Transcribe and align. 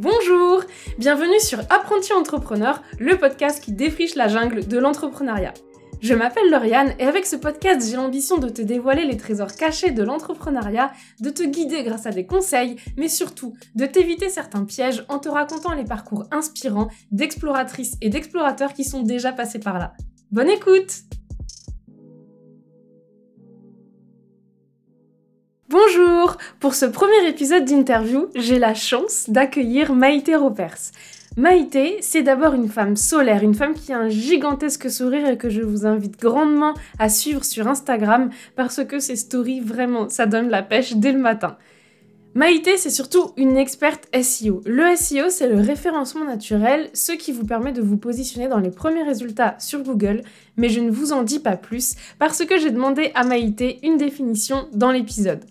Bonjour 0.00 0.62
Bienvenue 0.96 1.38
sur 1.40 1.58
Apprenti 1.68 2.14
Entrepreneur, 2.14 2.82
le 2.98 3.18
podcast 3.18 3.62
qui 3.62 3.72
défriche 3.72 4.14
la 4.14 4.28
jungle 4.28 4.66
de 4.66 4.78
l'entrepreneuriat. 4.78 5.52
Je 6.00 6.14
m'appelle 6.14 6.48
Lauriane 6.48 6.94
et 6.98 7.04
avec 7.04 7.26
ce 7.26 7.36
podcast, 7.36 7.86
j'ai 7.86 7.96
l'ambition 7.96 8.38
de 8.38 8.48
te 8.48 8.62
dévoiler 8.62 9.04
les 9.04 9.18
trésors 9.18 9.52
cachés 9.52 9.90
de 9.90 10.02
l'entrepreneuriat, 10.02 10.90
de 11.20 11.28
te 11.28 11.42
guider 11.42 11.82
grâce 11.82 12.06
à 12.06 12.12
des 12.12 12.24
conseils, 12.24 12.76
mais 12.96 13.08
surtout 13.08 13.52
de 13.74 13.84
t'éviter 13.84 14.30
certains 14.30 14.64
pièges 14.64 15.04
en 15.10 15.18
te 15.18 15.28
racontant 15.28 15.74
les 15.74 15.84
parcours 15.84 16.24
inspirants 16.30 16.88
d'exploratrices 17.12 17.98
et 18.00 18.08
d'explorateurs 18.08 18.72
qui 18.72 18.84
sont 18.84 19.02
déjà 19.02 19.32
passés 19.32 19.60
par 19.60 19.78
là. 19.78 19.92
Bonne 20.30 20.48
écoute 20.48 21.02
Bonjour 25.70 26.36
Pour 26.58 26.74
ce 26.74 26.84
premier 26.84 27.28
épisode 27.28 27.64
d'interview, 27.64 28.26
j'ai 28.34 28.58
la 28.58 28.74
chance 28.74 29.30
d'accueillir 29.30 29.94
Maïté 29.94 30.34
Ropers. 30.34 30.90
Maïté, 31.36 31.98
c'est 32.00 32.24
d'abord 32.24 32.54
une 32.54 32.68
femme 32.68 32.96
solaire, 32.96 33.44
une 33.44 33.54
femme 33.54 33.74
qui 33.74 33.92
a 33.92 33.98
un 34.00 34.08
gigantesque 34.08 34.90
sourire 34.90 35.28
et 35.28 35.38
que 35.38 35.48
je 35.48 35.62
vous 35.62 35.86
invite 35.86 36.20
grandement 36.20 36.74
à 36.98 37.08
suivre 37.08 37.44
sur 37.44 37.68
Instagram 37.68 38.30
parce 38.56 38.84
que 38.84 38.98
ses 38.98 39.14
stories, 39.14 39.60
vraiment, 39.60 40.08
ça 40.08 40.26
donne 40.26 40.48
la 40.48 40.64
pêche 40.64 40.94
dès 40.96 41.12
le 41.12 41.20
matin. 41.20 41.56
Maïté, 42.34 42.76
c'est 42.76 42.90
surtout 42.90 43.30
une 43.36 43.56
experte 43.56 44.08
SEO. 44.12 44.62
Le 44.66 44.96
SEO, 44.96 45.30
c'est 45.30 45.48
le 45.48 45.60
référencement 45.60 46.24
naturel, 46.24 46.90
ce 46.94 47.12
qui 47.12 47.30
vous 47.30 47.46
permet 47.46 47.72
de 47.72 47.82
vous 47.82 47.96
positionner 47.96 48.48
dans 48.48 48.58
les 48.58 48.70
premiers 48.70 49.04
résultats 49.04 49.54
sur 49.60 49.84
Google, 49.84 50.22
mais 50.56 50.68
je 50.68 50.80
ne 50.80 50.90
vous 50.90 51.12
en 51.12 51.22
dis 51.22 51.38
pas 51.38 51.56
plus 51.56 51.94
parce 52.18 52.44
que 52.44 52.58
j'ai 52.58 52.70
demandé 52.70 53.12
à 53.14 53.22
Maïté 53.22 53.78
une 53.84 53.98
définition 53.98 54.66
dans 54.72 54.90
l'épisode. 54.90 55.44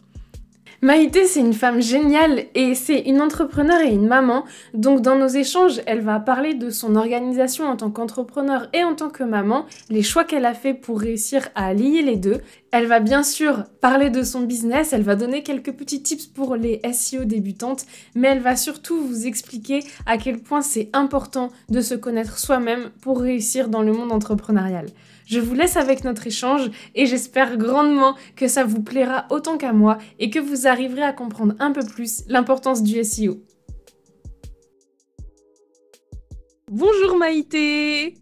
Maïté, 0.82 1.26
c'est 1.26 1.42
une 1.42 1.54
femme 1.54 1.82
géniale 1.82 2.46
et 2.56 2.74
c'est 2.74 3.02
une 3.02 3.20
entrepreneur 3.20 3.82
et 3.82 3.92
une 3.92 4.08
maman. 4.08 4.46
Donc 4.74 5.02
dans 5.02 5.18
nos 5.18 5.28
échanges, 5.28 5.82
elle 5.86 6.00
va 6.00 6.22
parler 6.22 6.54
de 6.54 6.70
son 6.70 6.96
organisation 6.96 7.66
en 7.66 7.76
tant 7.76 7.92
qu'entrepreneur 7.92 8.70
et 8.72 8.86
en 8.86 8.96
tant 8.96 9.10
que 9.10 9.26
maman, 9.26 9.66
les 9.90 10.04
choix 10.04 10.24
qu'elle 10.24 10.46
a 10.46 10.54
fait 10.54 10.74
pour 10.74 11.02
réussir 11.02 11.50
à 11.54 11.74
lier 11.74 12.02
les 12.02 12.16
deux. 12.16 12.40
Elle 12.72 12.86
va 12.86 13.02
bien 13.02 13.24
sûr 13.24 13.66
parler 13.82 14.10
de 14.10 14.24
son 14.24 14.40
business, 14.42 14.94
elle 14.94 15.04
va 15.04 15.18
donner 15.18 15.44
quelques 15.44 15.74
petits 15.74 16.02
tips 16.02 16.28
pour 16.28 16.56
les 16.56 16.80
SEO 16.94 17.26
débutantes, 17.26 17.86
mais 18.16 18.30
elle 18.30 18.40
va 18.40 18.56
surtout 18.56 19.02
vous 19.02 19.28
expliquer 19.28 19.82
à 20.06 20.18
quel 20.18 20.40
point 20.40 20.62
c'est 20.62 20.90
important 20.94 21.50
de 21.68 21.82
se 21.82 21.96
connaître 21.96 22.40
soi-même 22.40 22.92
pour 23.02 23.20
réussir 23.20 23.68
dans 23.68 23.82
le 23.82 23.92
monde 23.92 24.14
entrepreneurial. 24.14 24.86
Je 25.30 25.40
vous 25.40 25.54
laisse 25.54 25.78
avec 25.78 26.04
notre 26.04 26.26
échange 26.26 26.72
et 26.96 27.06
j'espère 27.06 27.56
grandement 27.56 28.16
que 28.36 28.48
ça 28.48 28.64
vous 28.64 28.82
plaira 28.82 29.28
autant 29.30 29.60
qu'à 29.60 29.74
moi 29.74 30.00
et 30.18 30.32
que 30.32 30.40
vous 30.40 30.66
arriverez 30.66 31.04
à 31.04 31.14
comprendre 31.14 31.54
un 31.60 31.72
peu 31.72 31.86
plus 31.86 32.24
l'importance 32.28 32.82
du 32.82 33.04
SEO. 33.04 33.40
Bonjour 36.72 37.16
Maïté. 37.16 38.16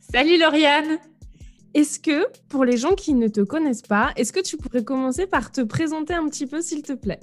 Salut 0.00 0.36
Lauriane. 0.36 0.98
Est-ce 1.74 2.00
que, 2.00 2.26
pour 2.48 2.64
les 2.64 2.76
gens 2.76 2.96
qui 2.96 3.14
ne 3.14 3.28
te 3.28 3.42
connaissent 3.42 3.82
pas, 3.82 4.10
est-ce 4.16 4.32
que 4.32 4.40
tu 4.40 4.56
pourrais 4.56 4.82
commencer 4.82 5.28
par 5.28 5.52
te 5.52 5.60
présenter 5.60 6.14
un 6.14 6.26
petit 6.28 6.48
peu 6.48 6.60
s'il 6.60 6.82
te 6.82 6.92
plaît? 6.92 7.20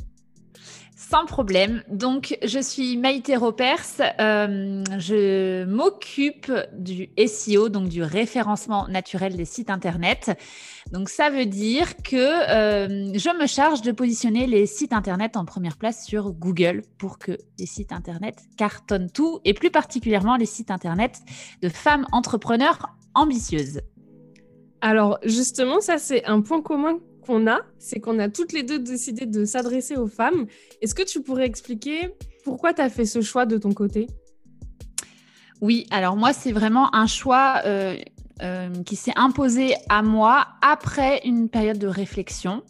Sans 1.09 1.25
problème. 1.25 1.83
Donc, 1.89 2.37
je 2.43 2.59
suis 2.59 2.97
Maïté 2.97 3.35
Ropers. 3.35 3.85
Euh, 4.19 4.83
je 4.97 5.63
m'occupe 5.65 6.51
du 6.73 7.09
SEO, 7.27 7.69
donc 7.69 7.87
du 7.87 8.03
référencement 8.03 8.87
naturel 8.87 9.37
des 9.37 9.45
sites 9.45 9.69
Internet. 9.69 10.37
Donc, 10.91 11.09
ça 11.09 11.29
veut 11.29 11.45
dire 11.45 11.95
que 12.03 12.15
euh, 12.15 13.13
je 13.13 13.39
me 13.39 13.47
charge 13.47 13.81
de 13.81 13.91
positionner 13.91 14.47
les 14.47 14.65
sites 14.65 14.91
Internet 14.91 15.37
en 15.37 15.45
première 15.45 15.77
place 15.77 16.05
sur 16.05 16.33
Google 16.33 16.81
pour 16.97 17.19
que 17.19 17.37
les 17.57 17.65
sites 17.65 17.93
Internet 17.93 18.41
cartonnent 18.57 19.09
tout, 19.09 19.39
et 19.45 19.53
plus 19.53 19.71
particulièrement 19.71 20.35
les 20.35 20.45
sites 20.45 20.71
Internet 20.71 21.19
de 21.61 21.69
femmes 21.69 22.05
entrepreneurs 22.11 22.95
ambitieuses. 23.13 23.81
Alors, 24.81 25.19
justement, 25.23 25.79
ça, 25.79 25.97
c'est 25.97 26.25
un 26.25 26.41
point 26.41 26.61
commun 26.61 26.99
a, 27.47 27.61
c'est 27.79 27.99
qu'on 27.99 28.19
a 28.19 28.29
toutes 28.29 28.53
les 28.53 28.63
deux 28.63 28.79
décidé 28.79 29.25
de 29.25 29.45
s'adresser 29.45 29.95
aux 29.95 30.07
femmes. 30.07 30.47
Est-ce 30.81 30.95
que 30.95 31.03
tu 31.03 31.21
pourrais 31.21 31.45
expliquer 31.45 32.13
pourquoi 32.43 32.73
tu 32.73 32.81
as 32.81 32.89
fait 32.89 33.05
ce 33.05 33.21
choix 33.21 33.45
de 33.45 33.57
ton 33.57 33.73
côté? 33.73 34.07
Oui, 35.61 35.87
alors 35.91 36.15
moi, 36.15 36.33
c'est 36.33 36.51
vraiment 36.51 36.93
un 36.95 37.07
choix 37.07 37.61
euh, 37.65 37.97
euh, 38.41 38.69
qui 38.83 38.95
s'est 38.95 39.13
imposé 39.15 39.73
à 39.89 40.01
moi 40.03 40.47
après 40.61 41.21
une 41.25 41.49
période 41.49 41.79
de 41.79 41.87
réflexion. 41.87 42.63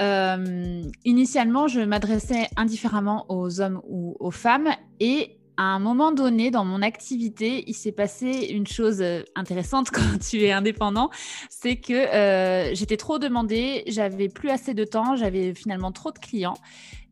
Euh, 0.00 0.82
initialement, 1.04 1.68
je 1.68 1.80
m'adressais 1.80 2.48
indifféremment 2.56 3.26
aux 3.28 3.60
hommes 3.60 3.82
ou 3.88 4.16
aux 4.20 4.30
femmes 4.30 4.70
et 5.00 5.36
à 5.56 5.62
un 5.62 5.78
moment 5.78 6.12
donné 6.12 6.50
dans 6.50 6.64
mon 6.64 6.82
activité, 6.82 7.64
il 7.66 7.74
s'est 7.74 7.92
passé 7.92 8.48
une 8.50 8.66
chose 8.66 9.00
euh, 9.00 9.22
intéressante 9.34 9.90
quand 9.92 10.18
tu 10.18 10.42
es 10.42 10.52
indépendant, 10.52 11.10
c'est 11.50 11.76
que 11.76 11.92
euh, 11.92 12.74
j'étais 12.74 12.96
trop 12.96 13.18
demandée, 13.18 13.84
j'avais 13.86 14.28
plus 14.28 14.50
assez 14.50 14.74
de 14.74 14.84
temps, 14.84 15.16
j'avais 15.16 15.54
finalement 15.54 15.92
trop 15.92 16.10
de 16.10 16.18
clients. 16.18 16.56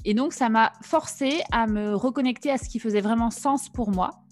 Et 0.05 0.15
donc, 0.15 0.33
ça 0.33 0.49
m'a 0.49 0.73
forcé 0.83 1.43
à 1.53 1.67
me 1.67 1.95
reconnecter 1.95 2.51
à 2.51 2.57
ce 2.57 2.69
qui 2.69 2.79
faisait 2.79 3.03
vraiment 3.03 3.31
sens 3.31 3.69
pour 3.69 3.91
moi. 3.91 4.23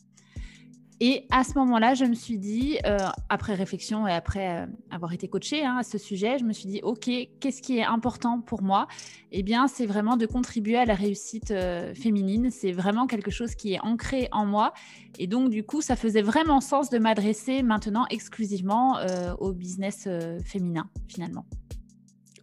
Et 1.01 1.27
à 1.31 1.45
ce 1.45 1.57
moment-là, 1.59 1.95
je 1.95 2.05
me 2.05 2.15
suis 2.15 2.39
dit, 2.39 2.79
euh, 2.85 2.99
après 3.29 3.55
réflexion 3.55 4.09
et 4.09 4.13
après 4.13 4.63
euh, 4.63 4.67
avoir 4.91 5.13
été 5.13 5.29
coachée 5.29 5.65
hein, 5.65 5.77
à 5.79 5.83
ce 5.85 5.97
sujet, 5.97 6.39
je 6.39 6.45
me 6.45 6.53
suis 6.53 6.69
dit, 6.69 6.81
OK, 6.83 7.09
qu'est-ce 7.39 7.63
qui 7.63 7.79
est 7.79 7.85
important 7.85 8.41
pour 8.41 8.63
moi? 8.63 8.89
Eh 9.31 9.45
bien, 9.45 9.69
c'est 9.69 9.87
vraiment 9.87 10.17
de 10.17 10.27
contribuer 10.27 10.77
à 10.77 10.85
la 10.85 10.95
réussite 10.95 11.53
euh, 11.53 11.95
féminine. 11.95 12.51
C'est 12.51 12.73
vraiment 12.73 13.07
quelque 13.07 13.31
chose 13.31 13.55
qui 13.55 13.75
est 13.75 13.81
ancré 13.81 14.29
en 14.33 14.45
moi. 14.45 14.73
Et 15.21 15.29
donc, 15.29 15.51
du 15.51 15.63
coup, 15.63 15.83
ça 15.83 15.95
faisait 15.95 16.23
vraiment 16.23 16.61
sens 16.61 16.91
de 16.91 16.99
m'adresser 16.99 17.63
maintenant 17.63 18.07
exclusivement 18.11 18.99
au 19.39 19.53
business 19.53 20.09
féminin, 20.45 20.89
finalement. 21.07 21.45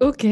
OK, 0.01 0.25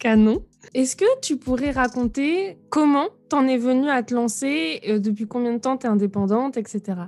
canon. 0.00 0.44
Est-ce 0.74 0.96
que 0.96 1.20
tu 1.20 1.36
pourrais 1.36 1.70
raconter 1.70 2.58
comment 2.70 3.06
t'en 3.28 3.46
es 3.46 3.58
venue 3.58 3.88
à 3.88 4.02
te 4.02 4.14
lancer, 4.14 4.80
depuis 4.98 5.26
combien 5.26 5.52
de 5.52 5.58
temps 5.58 5.76
tu 5.76 5.86
es 5.86 5.90
indépendante, 5.90 6.56
etc. 6.56 7.04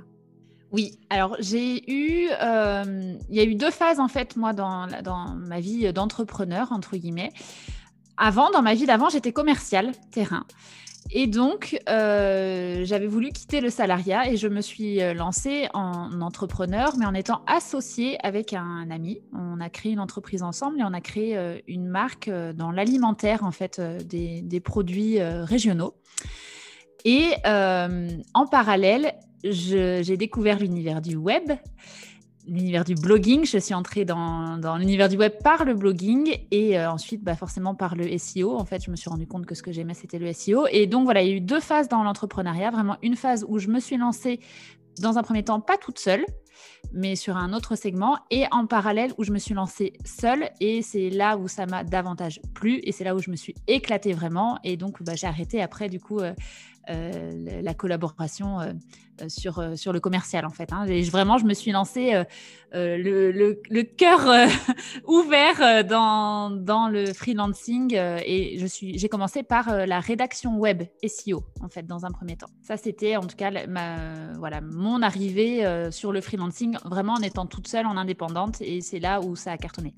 Oui, 0.71 0.99
alors 1.09 1.37
j'ai 1.39 1.89
eu, 1.89 2.27
euh, 2.41 3.15
il 3.29 3.35
y 3.35 3.39
a 3.39 3.43
eu 3.43 3.55
deux 3.55 3.71
phases 3.71 4.01
en 4.01 4.09
fait 4.09 4.35
moi 4.35 4.51
dans, 4.51 4.87
dans 5.01 5.29
ma 5.29 5.61
vie 5.61 5.91
d'entrepreneur 5.93 6.71
entre 6.71 6.97
guillemets. 6.97 7.31
Avant, 8.17 8.49
dans 8.49 8.63
ma 8.63 8.73
vie 8.73 8.85
d'avant, 8.85 9.09
j'étais 9.09 9.31
commerciale 9.31 9.91
terrain. 10.11 10.45
Et 11.11 11.27
donc, 11.27 11.79
euh, 11.87 12.83
j'avais 12.83 13.07
voulu 13.07 13.29
quitter 13.29 13.61
le 13.61 13.69
salariat 13.69 14.29
et 14.29 14.35
je 14.35 14.49
me 14.49 14.59
suis 14.59 15.01
euh, 15.01 15.13
lancée 15.13 15.69
en 15.73 16.19
entrepreneur, 16.19 16.97
mais 16.97 17.05
en 17.05 17.13
étant 17.13 17.43
associée 17.47 18.17
avec 18.25 18.51
un 18.51 18.89
ami. 18.91 19.21
On 19.31 19.61
a 19.61 19.69
créé 19.69 19.93
une 19.93 20.01
entreprise 20.01 20.43
ensemble 20.43 20.81
et 20.81 20.83
on 20.83 20.93
a 20.93 20.99
créé 20.99 21.61
une 21.67 21.87
marque 21.87 22.29
dans 22.55 22.71
l'alimentaire, 22.71 23.45
en 23.45 23.51
fait, 23.51 23.79
des, 23.79 24.41
des 24.41 24.59
produits 24.59 25.21
régionaux. 25.21 25.93
Et 27.05 27.35
en 27.45 28.47
parallèle, 28.49 29.13
j'ai 29.43 30.17
découvert 30.17 30.59
l'univers 30.59 31.01
du 31.01 31.15
web, 31.15 31.51
l'univers 32.47 32.83
du 32.83 32.95
blogging. 32.95 33.45
Je 33.45 33.57
suis 33.57 33.73
entrée 33.73 34.05
dans, 34.05 34.77
l'univers 34.77 35.09
du 35.09 35.17
web 35.17 35.33
par 35.43 35.65
le 35.65 35.73
blogging 35.73 36.37
et 36.51 36.79
euh, 36.79 36.91
ensuite 36.91 37.23
bah, 37.23 37.35
forcément 37.35 37.75
par 37.75 37.95
le 37.95 38.17
SEO. 38.17 38.57
En 38.57 38.65
fait, 38.65 38.83
je 38.83 38.91
me 38.91 38.95
suis 38.95 39.09
rendu 39.09 39.27
compte 39.27 39.45
que 39.45 39.55
ce 39.55 39.63
que 39.63 39.71
j'aimais, 39.71 39.93
c'était 39.93 40.19
le 40.19 40.31
SEO. 40.33 40.67
Et 40.71 40.87
donc 40.87 41.05
voilà, 41.05 41.21
il 41.21 41.29
y 41.29 41.33
a 41.33 41.35
eu 41.35 41.41
deux 41.41 41.59
phases 41.59 41.87
dans 41.87 42.03
l'entrepreneuriat. 42.03 42.71
Vraiment 42.71 42.97
une 43.01 43.15
phase 43.15 43.45
où 43.47 43.59
je 43.59 43.67
me 43.67 43.79
suis 43.79 43.97
lancée 43.97 44.39
dans 44.99 45.17
un 45.17 45.23
premier 45.23 45.43
temps 45.43 45.59
pas 45.59 45.77
toute 45.77 45.99
seule, 45.99 46.25
mais 46.91 47.15
sur 47.15 47.37
un 47.37 47.53
autre 47.53 47.75
segment, 47.75 48.17
et 48.31 48.45
en 48.51 48.65
parallèle 48.65 49.13
où 49.17 49.23
je 49.23 49.31
me 49.31 49.37
suis 49.37 49.53
lancée 49.53 49.93
seule, 50.05 50.49
et 50.59 50.81
c'est 50.81 51.09
là 51.09 51.37
où 51.37 51.47
ça 51.47 51.65
m'a 51.65 51.83
davantage 51.83 52.41
plu, 52.53 52.79
et 52.83 52.91
c'est 52.91 53.03
là 53.03 53.15
où 53.15 53.19
je 53.19 53.29
me 53.29 53.35
suis 53.35 53.55
éclatée 53.67 54.13
vraiment, 54.13 54.57
et 54.63 54.77
donc 54.77 55.03
bah, 55.03 55.13
j'ai 55.15 55.27
arrêté 55.27 55.61
après 55.61 55.89
du 55.89 55.99
coup 55.99 56.19
euh, 56.19 56.33
euh, 56.89 57.61
la 57.61 57.73
collaboration 57.73 58.61
euh, 58.61 58.71
euh, 59.21 59.29
sur, 59.29 59.77
sur 59.77 59.91
le 59.91 59.99
commercial 59.99 60.45
en 60.45 60.51
fait. 60.51 60.71
Hein. 60.71 60.85
vraiment, 61.11 61.37
je 61.37 61.45
me 61.45 61.53
suis 61.53 61.71
lancée 61.71 62.23
le, 62.73 63.31
le, 63.31 63.83
cœur 63.83 64.21
ouvert 65.07 65.83
dans, 65.85 66.49
dans, 66.49 66.87
le 66.87 67.11
freelancing 67.13 67.93
et 67.95 68.57
je 68.59 68.65
suis, 68.65 68.97
j'ai 68.97 69.09
commencé 69.09 69.43
par 69.43 69.85
la 69.85 69.99
rédaction 69.99 70.57
web 70.57 70.83
SEO 71.05 71.43
en 71.61 71.67
fait 71.67 71.85
dans 71.85 72.05
un 72.05 72.11
premier 72.11 72.37
temps. 72.37 72.49
Ça 72.61 72.77
c'était 72.77 73.17
en 73.17 73.25
tout 73.25 73.35
cas 73.35 73.51
voilà, 74.37 74.61
mon 74.61 75.01
arrivée 75.01 75.89
sur 75.91 76.11
le 76.11 76.21
freelancing 76.21 76.77
vraiment 76.85 77.13
en 77.13 77.21
étant 77.21 77.47
toute 77.47 77.67
seule 77.67 77.85
en 77.85 77.97
indépendante 77.97 78.61
et 78.61 78.81
c'est 78.81 78.99
là 78.99 79.19
où 79.21 79.35
ça 79.35 79.51
a 79.51 79.57
cartonné. 79.57 79.93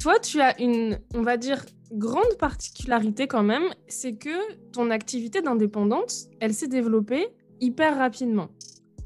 Toi, 0.00 0.18
tu 0.18 0.40
as 0.40 0.60
une, 0.60 0.98
on 1.14 1.22
va 1.22 1.36
dire, 1.36 1.64
grande 1.92 2.36
particularité 2.38 3.26
quand 3.26 3.42
même, 3.42 3.64
c'est 3.88 4.14
que 4.14 4.54
ton 4.72 4.90
activité 4.90 5.42
d'indépendante, 5.42 6.12
elle 6.40 6.54
s'est 6.54 6.68
développée 6.68 7.28
hyper 7.60 7.96
rapidement. 7.96 8.48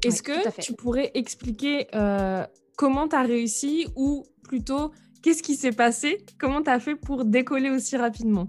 Est-ce 0.03 0.23
que 0.23 0.61
tu 0.61 0.73
pourrais 0.73 1.11
expliquer 1.13 1.87
euh, 1.93 2.45
comment 2.77 3.07
tu 3.07 3.15
as 3.15 3.23
réussi 3.23 3.87
ou 3.95 4.23
plutôt 4.43 4.91
qu'est-ce 5.21 5.43
qui 5.43 5.55
s'est 5.55 5.71
passé? 5.71 6.25
Comment 6.39 6.61
tu 6.63 6.69
as 6.69 6.79
fait 6.79 6.95
pour 6.95 7.25
décoller 7.25 7.69
aussi 7.69 7.97
rapidement? 7.97 8.47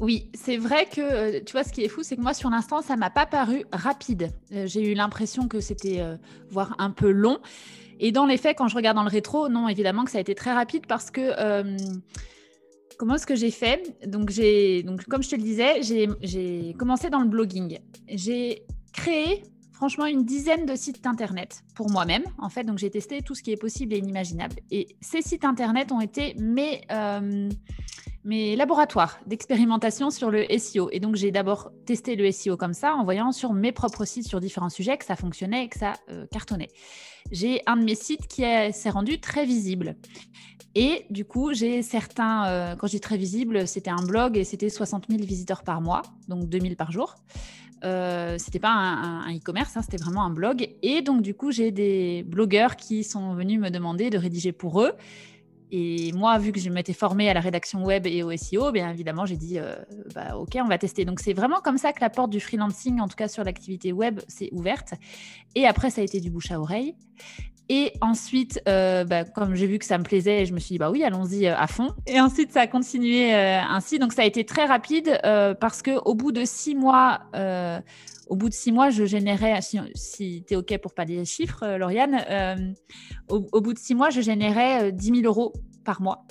Oui, 0.00 0.30
c'est 0.34 0.56
vrai 0.56 0.86
que, 0.86 1.00
euh, 1.00 1.40
tu 1.44 1.52
vois, 1.52 1.62
ce 1.62 1.72
qui 1.72 1.84
est 1.84 1.88
fou, 1.88 2.02
c'est 2.02 2.16
que 2.16 2.22
moi, 2.22 2.32
sur 2.32 2.48
l'instant, 2.48 2.80
ça 2.80 2.96
m'a 2.96 3.10
pas 3.10 3.26
paru 3.26 3.64
rapide. 3.70 4.30
Euh, 4.52 4.66
j'ai 4.66 4.90
eu 4.90 4.94
l'impression 4.94 5.46
que 5.46 5.60
c'était, 5.60 6.00
euh, 6.00 6.16
voire 6.50 6.74
un 6.78 6.90
peu 6.90 7.10
long. 7.10 7.38
Et 8.00 8.10
dans 8.10 8.26
les 8.26 8.38
faits, 8.38 8.58
quand 8.58 8.66
je 8.66 8.74
regarde 8.74 8.96
dans 8.96 9.04
le 9.04 9.10
rétro, 9.10 9.48
non, 9.48 9.68
évidemment 9.68 10.04
que 10.04 10.10
ça 10.10 10.18
a 10.18 10.20
été 10.20 10.34
très 10.34 10.52
rapide 10.52 10.86
parce 10.88 11.10
que... 11.12 11.32
comment 12.98 13.14
est-ce 13.14 13.26
que 13.26 13.36
j'ai 13.36 13.50
fait? 13.50 13.96
Donc, 14.06 14.32
donc, 14.84 15.04
comme 15.04 15.22
je 15.22 15.30
te 15.30 15.36
le 15.36 15.42
disais, 15.42 15.80
j'ai 15.82 16.74
commencé 16.78 17.08
dans 17.10 17.20
le 17.20 17.28
blogging. 17.28 17.78
J'ai 18.08 18.64
créé 18.92 19.42
franchement 19.72 20.04
une 20.04 20.24
dizaine 20.24 20.66
de 20.66 20.74
sites 20.74 21.06
internet 21.06 21.62
pour 21.74 21.90
moi-même. 21.90 22.24
En 22.38 22.50
fait, 22.50 22.64
donc 22.64 22.76
j'ai 22.76 22.90
testé 22.90 23.22
tout 23.22 23.34
ce 23.34 23.42
qui 23.42 23.52
est 23.52 23.56
possible 23.56 23.94
et 23.94 23.98
inimaginable. 23.98 24.56
Et 24.70 24.88
ces 25.00 25.22
sites 25.22 25.46
internet 25.46 25.92
ont 25.92 26.02
été 26.02 26.34
mes, 26.38 26.82
mes 28.24 28.56
laboratoires 28.56 29.18
d'expérimentation 29.26 30.10
sur 30.10 30.30
le 30.30 30.44
SEO. 30.58 30.90
Et 30.92 31.00
donc, 31.00 31.16
j'ai 31.16 31.30
d'abord 31.30 31.72
testé 31.86 32.16
le 32.16 32.30
SEO 32.30 32.56
comme 32.56 32.74
ça, 32.74 32.94
en 32.94 33.04
voyant 33.04 33.32
sur 33.32 33.52
mes 33.52 33.72
propres 33.72 34.04
sites 34.04 34.28
sur 34.28 34.40
différents 34.40 34.68
sujets 34.68 34.98
que 34.98 35.04
ça 35.04 35.16
fonctionnait 35.16 35.64
et 35.64 35.68
que 35.68 35.78
ça 35.78 35.94
euh, 36.10 36.26
cartonnait. 36.30 36.68
J'ai 37.30 37.62
un 37.66 37.76
de 37.76 37.84
mes 37.84 37.94
sites 37.94 38.26
qui 38.26 38.42
s'est 38.42 38.90
rendu 38.90 39.20
très 39.20 39.44
visible. 39.44 39.96
Et 40.74 41.06
du 41.10 41.24
coup, 41.24 41.52
j'ai 41.52 41.82
certains, 41.82 42.46
euh, 42.46 42.76
quand 42.76 42.86
je 42.86 42.92
dis 42.92 43.00
très 43.00 43.16
visible, 43.16 43.66
c'était 43.66 43.90
un 43.90 44.02
blog 44.02 44.36
et 44.36 44.44
c'était 44.44 44.68
60 44.68 45.06
000 45.08 45.22
visiteurs 45.24 45.62
par 45.62 45.80
mois, 45.80 46.02
donc 46.28 46.48
2000 46.48 46.76
par 46.76 46.92
jour. 46.92 47.16
Euh, 47.82 48.36
c'était 48.38 48.58
pas 48.58 48.70
un 48.70 49.34
e-commerce, 49.34 49.76
hein, 49.76 49.82
c'était 49.82 49.96
vraiment 49.96 50.22
un 50.22 50.30
blog. 50.30 50.68
Et 50.82 51.02
donc, 51.02 51.22
du 51.22 51.34
coup, 51.34 51.50
j'ai 51.50 51.70
des 51.70 52.22
blogueurs 52.24 52.76
qui 52.76 53.04
sont 53.04 53.34
venus 53.34 53.58
me 53.58 53.70
demander 53.70 54.10
de 54.10 54.18
rédiger 54.18 54.52
pour 54.52 54.82
eux. 54.82 54.92
Et 55.72 56.12
moi, 56.12 56.38
vu 56.38 56.52
que 56.52 56.60
je 56.60 56.68
m'étais 56.68 56.92
formée 56.92 57.30
à 57.30 57.34
la 57.34 57.40
rédaction 57.40 57.84
web 57.84 58.06
et 58.06 58.22
au 58.22 58.36
SEO, 58.36 58.72
bien 58.72 58.90
évidemment, 58.90 59.24
j'ai 59.26 59.36
dit, 59.36 59.58
euh, 59.58 59.76
bah, 60.14 60.36
OK, 60.36 60.56
on 60.56 60.66
va 60.66 60.78
tester. 60.78 61.04
Donc, 61.04 61.20
c'est 61.20 61.32
vraiment 61.32 61.60
comme 61.60 61.78
ça 61.78 61.92
que 61.92 62.00
la 62.00 62.10
porte 62.10 62.30
du 62.30 62.40
freelancing, 62.40 63.00
en 63.00 63.08
tout 63.08 63.16
cas 63.16 63.28
sur 63.28 63.44
l'activité 63.44 63.92
web, 63.92 64.20
s'est 64.26 64.48
ouverte. 64.52 64.94
Et 65.54 65.66
après, 65.66 65.90
ça 65.90 66.00
a 66.00 66.04
été 66.04 66.20
du 66.20 66.30
bouche 66.30 66.50
à 66.50 66.60
oreille. 66.60 66.94
Et 67.68 67.92
ensuite, 68.00 68.60
euh, 68.68 69.04
bah, 69.04 69.22
comme 69.22 69.54
j'ai 69.54 69.68
vu 69.68 69.78
que 69.78 69.84
ça 69.84 69.96
me 69.96 70.02
plaisait, 70.02 70.44
je 70.44 70.52
me 70.52 70.58
suis 70.58 70.74
dit, 70.74 70.78
bah 70.78 70.90
oui, 70.90 71.04
allons-y 71.04 71.46
euh, 71.46 71.56
à 71.56 71.68
fond. 71.68 71.90
Et 72.08 72.20
ensuite, 72.20 72.52
ça 72.52 72.62
a 72.62 72.66
continué 72.66 73.32
ainsi. 73.32 74.00
Donc, 74.00 74.12
ça 74.12 74.22
a 74.22 74.24
été 74.24 74.44
très 74.44 74.64
rapide 74.64 75.20
parce 75.60 75.82
qu'au 75.82 76.14
bout 76.14 76.32
de 76.32 76.44
six 76.44 76.74
mois, 76.74 77.20
au 78.30 78.36
bout 78.36 78.48
de 78.48 78.54
six 78.54 78.70
mois, 78.72 78.90
je 78.90 79.04
générais, 79.04 79.60
si, 79.60 80.44
tu 80.46 80.54
es 80.54 80.56
OK 80.56 80.78
pour 80.78 80.94
pas 80.94 81.04
les 81.04 81.24
chiffres, 81.24 81.64
euh, 81.64 81.78
Lauriane, 81.78 82.24
euh, 82.30 82.72
au, 83.28 83.60
bout 83.60 83.74
de 83.74 83.78
six 83.78 83.94
mois, 83.94 84.08
je 84.08 84.20
générais 84.20 84.92
10 84.92 85.10
euh, 85.10 85.14
000 85.16 85.26
euros 85.26 85.52
par 85.84 86.00
mois 86.00 86.24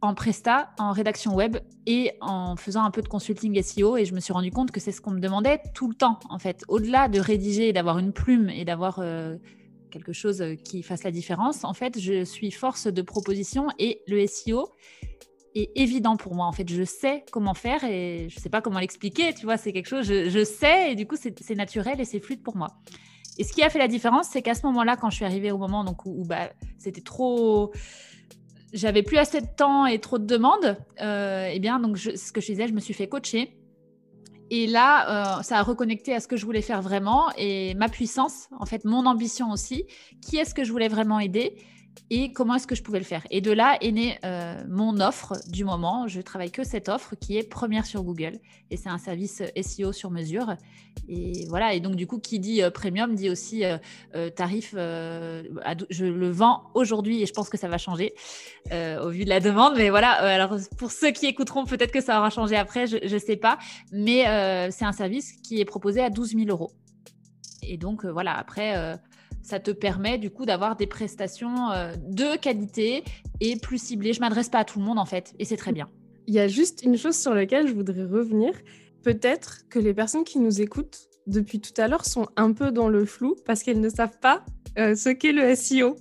en 0.00 0.14
presta, 0.14 0.70
en 0.78 0.92
rédaction 0.92 1.34
web 1.34 1.58
et 1.84 2.12
en 2.20 2.56
faisant 2.56 2.84
un 2.84 2.90
peu 2.90 3.02
de 3.02 3.08
consulting 3.08 3.60
SEO. 3.60 3.96
Et 3.96 4.04
je 4.04 4.14
me 4.14 4.20
suis 4.20 4.32
rendu 4.32 4.50
compte 4.50 4.70
que 4.70 4.80
c'est 4.80 4.92
ce 4.92 5.00
qu'on 5.00 5.10
me 5.10 5.20
demandait 5.20 5.60
tout 5.74 5.88
le 5.88 5.94
temps, 5.94 6.18
en 6.30 6.38
fait. 6.38 6.62
Au-delà 6.68 7.08
de 7.08 7.20
rédiger, 7.20 7.72
d'avoir 7.72 7.98
une 7.98 8.12
plume 8.12 8.48
et 8.48 8.64
d'avoir 8.64 9.02
quelque 9.90 10.12
chose 10.12 10.44
qui 10.64 10.84
fasse 10.84 11.02
la 11.02 11.10
différence, 11.10 11.64
en 11.64 11.74
fait, 11.74 11.98
je 11.98 12.22
suis 12.22 12.52
force 12.52 12.86
de 12.86 13.02
proposition 13.02 13.66
et 13.80 14.02
le 14.06 14.24
SEO, 14.28 14.68
évident 15.74 16.16
pour 16.16 16.34
moi. 16.34 16.46
En 16.46 16.52
fait, 16.52 16.68
je 16.68 16.84
sais 16.84 17.24
comment 17.30 17.54
faire 17.54 17.84
et 17.84 18.28
je 18.28 18.38
sais 18.38 18.48
pas 18.48 18.60
comment 18.60 18.78
l'expliquer. 18.78 19.34
Tu 19.34 19.44
vois, 19.44 19.56
c'est 19.56 19.72
quelque 19.72 19.88
chose, 19.88 20.06
je, 20.06 20.44
sais 20.44 20.92
et 20.92 20.94
du 20.94 21.06
coup, 21.06 21.16
c'est 21.16 21.54
naturel 21.54 22.00
et 22.00 22.04
c'est 22.04 22.20
fluide 22.20 22.42
pour 22.42 22.56
moi. 22.56 22.68
Et 23.38 23.44
ce 23.44 23.52
qui 23.52 23.62
a 23.62 23.70
fait 23.70 23.78
la 23.78 23.88
différence, 23.88 24.28
c'est 24.30 24.42
qu'à 24.42 24.54
ce 24.54 24.66
moment-là, 24.66 24.96
quand 24.96 25.10
je 25.10 25.16
suis 25.16 25.24
arrivée 25.24 25.52
au 25.52 25.58
moment 25.58 25.84
donc, 25.84 26.04
où, 26.06 26.24
bah, 26.24 26.50
c'était 26.78 27.00
trop. 27.00 27.72
J'avais 28.72 29.02
plus 29.02 29.16
assez 29.16 29.40
de 29.40 29.46
temps 29.46 29.86
et 29.86 30.00
trop 30.00 30.18
de 30.18 30.26
demandes. 30.26 30.76
Euh, 31.00 31.48
eh 31.52 31.60
bien, 31.60 31.78
donc, 31.78 31.98
ce 31.98 32.32
que 32.32 32.40
je 32.40 32.46
disais, 32.46 32.66
je 32.66 32.72
me 32.72 32.80
suis 32.80 32.94
fait 32.94 33.08
coacher. 33.08 33.54
Et 34.50 34.66
là, 34.66 35.38
euh, 35.38 35.42
ça 35.42 35.58
a 35.58 35.62
reconnecté 35.62 36.14
à 36.14 36.20
ce 36.20 36.28
que 36.28 36.36
je 36.36 36.44
voulais 36.44 36.62
faire 36.62 36.82
vraiment 36.82 37.30
et 37.36 37.74
ma 37.74 37.88
puissance, 37.88 38.48
en 38.58 38.66
fait, 38.66 38.84
mon 38.84 39.06
ambition 39.06 39.50
aussi. 39.50 39.84
Qui 40.22 40.38
est-ce 40.38 40.54
que 40.54 40.64
je 40.64 40.72
voulais 40.72 40.88
vraiment 40.88 41.20
aider? 41.20 41.56
Et 42.10 42.32
comment 42.32 42.54
est-ce 42.54 42.66
que 42.66 42.74
je 42.74 42.82
pouvais 42.82 42.98
le 42.98 43.04
faire. 43.04 43.26
Et 43.30 43.40
de 43.40 43.52
là 43.52 43.76
est 43.80 43.92
née 43.92 44.18
euh, 44.24 44.62
mon 44.68 45.00
offre 45.00 45.34
du 45.48 45.64
moment. 45.64 46.08
Je 46.08 46.20
travaille 46.20 46.50
que 46.50 46.64
cette 46.64 46.88
offre 46.88 47.14
qui 47.16 47.36
est 47.36 47.48
première 47.48 47.86
sur 47.86 48.02
Google 48.02 48.38
et 48.70 48.76
c'est 48.76 48.88
un 48.88 48.98
service 48.98 49.42
SEO 49.60 49.92
sur 49.92 50.10
mesure. 50.10 50.56
Et 51.08 51.46
voilà. 51.48 51.74
Et 51.74 51.80
donc 51.80 51.96
du 51.96 52.06
coup, 52.06 52.18
qui 52.18 52.38
dit 52.40 52.62
euh, 52.62 52.70
premium 52.70 53.14
dit 53.14 53.30
aussi 53.30 53.64
euh, 53.64 53.78
tarif. 54.30 54.72
je 54.74 56.04
le 56.04 56.30
vends 56.30 56.70
aujourd'hui 56.74 57.22
et 57.22 57.26
je 57.26 57.32
pense 57.32 57.48
que 57.48 57.56
ça 57.56 57.68
va 57.68 57.78
changer 57.78 58.14
au 58.70 59.08
vu 59.10 59.24
de 59.24 59.28
la 59.28 59.40
demande. 59.40 59.74
Mais 59.76 59.90
voilà. 59.90 60.10
alors 60.10 60.56
pour 60.78 60.90
ceux 60.90 61.10
qui 61.10 61.26
écouteront, 61.26 61.64
peut-être 61.64 61.92
que 61.92 62.00
ça 62.00 62.18
aura 62.18 62.30
changé 62.30 62.56
après. 62.56 62.86
Je 62.86 63.12
ne 63.12 63.18
sais 63.18 63.36
pas. 63.36 63.58
Mais 63.92 64.24
c'est 64.70 64.84
un 64.84 64.92
service 64.92 65.32
qui 65.42 65.60
est 65.60 65.64
proposé 65.64 66.00
à 66.02 66.10
12 66.10 66.36
000 66.36 66.48
euros. 66.48 66.70
Et 67.62 67.76
donc 67.76 68.04
voilà. 68.04 68.36
Après 68.36 68.98
ça 69.42 69.60
te 69.60 69.70
permet 69.70 70.18
du 70.18 70.30
coup 70.30 70.44
d'avoir 70.44 70.76
des 70.76 70.86
prestations 70.86 71.70
euh, 71.70 71.94
de 72.08 72.36
qualité 72.38 73.04
et 73.40 73.56
plus 73.56 73.82
ciblées. 73.82 74.12
Je 74.12 74.20
m'adresse 74.20 74.48
pas 74.48 74.58
à 74.58 74.64
tout 74.64 74.78
le 74.78 74.84
monde 74.84 74.98
en 74.98 75.06
fait, 75.06 75.34
et 75.38 75.44
c'est 75.44 75.56
très 75.56 75.72
bien. 75.72 75.88
Il 76.26 76.34
y 76.34 76.40
a 76.40 76.48
juste 76.48 76.82
une 76.82 76.96
chose 76.96 77.16
sur 77.16 77.34
laquelle 77.34 77.66
je 77.66 77.74
voudrais 77.74 78.04
revenir. 78.04 78.52
Peut-être 79.02 79.68
que 79.70 79.78
les 79.78 79.94
personnes 79.94 80.24
qui 80.24 80.38
nous 80.38 80.60
écoutent 80.60 81.08
depuis 81.26 81.60
tout 81.60 81.78
à 81.80 81.88
l'heure 81.88 82.04
sont 82.04 82.26
un 82.36 82.52
peu 82.52 82.72
dans 82.72 82.88
le 82.88 83.04
flou 83.04 83.36
parce 83.46 83.62
qu'elles 83.62 83.80
ne 83.80 83.88
savent 83.88 84.18
pas 84.18 84.44
euh, 84.78 84.94
ce 84.94 85.08
qu'est 85.08 85.32
le 85.32 85.54
SEO. 85.54 85.96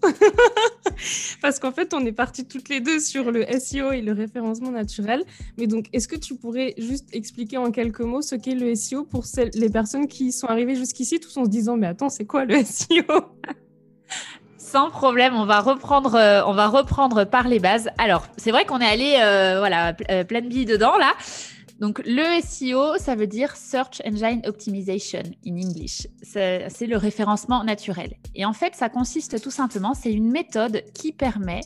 Parce 1.42 1.60
qu'en 1.60 1.72
fait, 1.72 1.94
on 1.94 2.06
est 2.06 2.12
partis 2.12 2.46
toutes 2.46 2.70
les 2.70 2.80
deux 2.80 3.00
sur 3.00 3.32
le 3.32 3.46
SEO 3.60 3.92
et 3.92 4.02
le 4.02 4.14
référencement 4.14 4.72
naturel. 4.72 5.24
Mais 5.58 5.68
donc, 5.68 5.88
est-ce 5.94 6.08
que 6.08 6.16
tu 6.16 6.36
pourrais 6.36 6.74
juste 6.78 7.08
expliquer 7.14 7.58
en 7.58 7.72
quelques 7.72 8.02
mots 8.02 8.22
ce 8.22 8.36
qu'est 8.36 8.56
le 8.56 8.74
SEO 8.76 9.04
pour 9.04 9.24
les 9.54 9.70
personnes 9.70 10.08
qui 10.08 10.32
sont 10.32 10.48
arrivées 10.48 10.76
jusqu'ici, 10.76 11.20
tous 11.20 11.36
en 11.38 11.46
se 11.46 11.50
disant, 11.50 11.78
mais 11.78 11.88
attends, 11.88 12.10
c'est 12.10 12.26
quoi 12.26 12.46
le 12.46 12.56
SEO 12.64 13.04
Sans 14.58 14.90
problème, 14.90 15.34
on 15.36 15.46
va 15.46 15.60
reprendre, 15.62 16.16
euh, 16.16 16.42
on 16.46 16.54
va 16.54 16.68
reprendre 16.68 17.26
par 17.26 17.48
les 17.48 17.60
bases. 17.60 17.90
Alors, 17.98 18.28
c'est 18.38 18.52
vrai 18.52 18.66
qu'on 18.66 18.80
est 18.80 18.86
allé, 18.86 19.18
euh, 19.20 19.60
voilà, 19.60 19.94
pleine 19.94 20.50
bille 20.50 20.66
dedans 20.66 20.98
là. 20.98 21.14
Donc, 21.80 22.02
le 22.06 22.42
SEO, 22.42 22.98
ça 22.98 23.16
veut 23.16 23.28
dire 23.28 23.56
Search 23.56 24.02
Engine 24.06 24.42
Optimization 24.46 25.24
in 25.46 25.58
English. 25.58 26.08
C'est 26.24 26.88
le 26.88 26.98
référencement 26.98 27.64
naturel. 27.64 28.16
Et 28.36 28.46
en 28.46 28.54
fait, 28.54 28.76
ça 28.76 28.90
consiste 28.90 29.42
tout 29.42 29.52
simplement, 29.52 29.94
c'est 29.94 30.12
une 30.12 30.32
méthode 30.32 30.84
qui 30.94 31.12
permet 31.12 31.62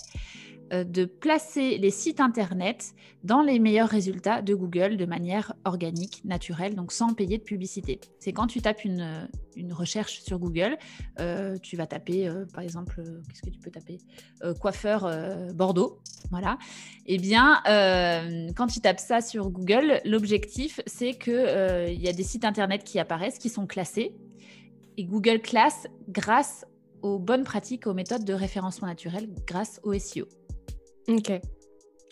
de 0.72 1.06
placer 1.06 1.78
les 1.78 1.90
sites 1.90 2.20
Internet 2.20 2.94
dans 3.24 3.42
les 3.42 3.60
meilleurs 3.60 3.90
résultats 3.90 4.42
de 4.42 4.56
Google 4.56 4.98
de 4.98 5.06
manière 5.06 5.54
organique, 5.66 6.22
naturelle, 6.24 6.76
donc 6.76 6.92
sans 6.92 7.14
payer 7.14 7.38
de 7.38 7.44
publicité. 7.44 8.00
C'est 8.20 8.32
quand 8.32 8.48
tu 8.48 8.62
tapes 8.62 8.86
une, 8.86 9.02
euh, 9.02 9.74
recherche 9.74 10.22
sur 10.22 10.40
Google, 10.40 10.78
euh, 11.20 11.58
tu 11.62 11.76
vas 11.76 11.88
taper, 11.88 12.32
par 12.54 12.64
exemple, 12.64 13.02
qu'est-ce 13.28 13.42
que 13.42 13.50
tu 13.50 13.60
peux 13.60 13.70
taper? 13.70 13.98
Coiffeur 14.60 15.10
Bordeaux, 15.54 16.00
voilà. 16.30 16.58
Eh 17.06 17.18
bien, 17.18 17.62
quand 18.56 18.68
tu 18.68 18.80
tapes 18.80 19.00
ça 19.00 19.22
sur 19.22 19.50
Google, 19.50 20.00
l'objectif, 20.06 20.80
c'est 20.88 21.14
qu'il 21.14 21.90
il 21.90 22.02
y 22.02 22.08
a 22.08 22.14
des 22.14 22.24
sites 22.24 22.46
Internet 22.46 22.84
qui 22.84 22.98
apparaissent, 22.98 23.40
qui 23.40 23.50
sont 23.50 23.68
classés, 23.68 24.16
et 24.98 25.06
Google 25.06 25.42
classe 25.42 25.88
grâce 26.10 26.66
aux 27.02 27.20
bonnes 27.20 27.44
pratiques, 27.44 27.88
aux 27.88 27.94
méthodes 27.94 28.26
de 28.26 28.34
référencement 28.34 28.88
naturel, 28.88 29.30
grâce 29.48 29.80
au 29.84 29.98
SEO. 29.98 30.28
Ok. 31.08 31.32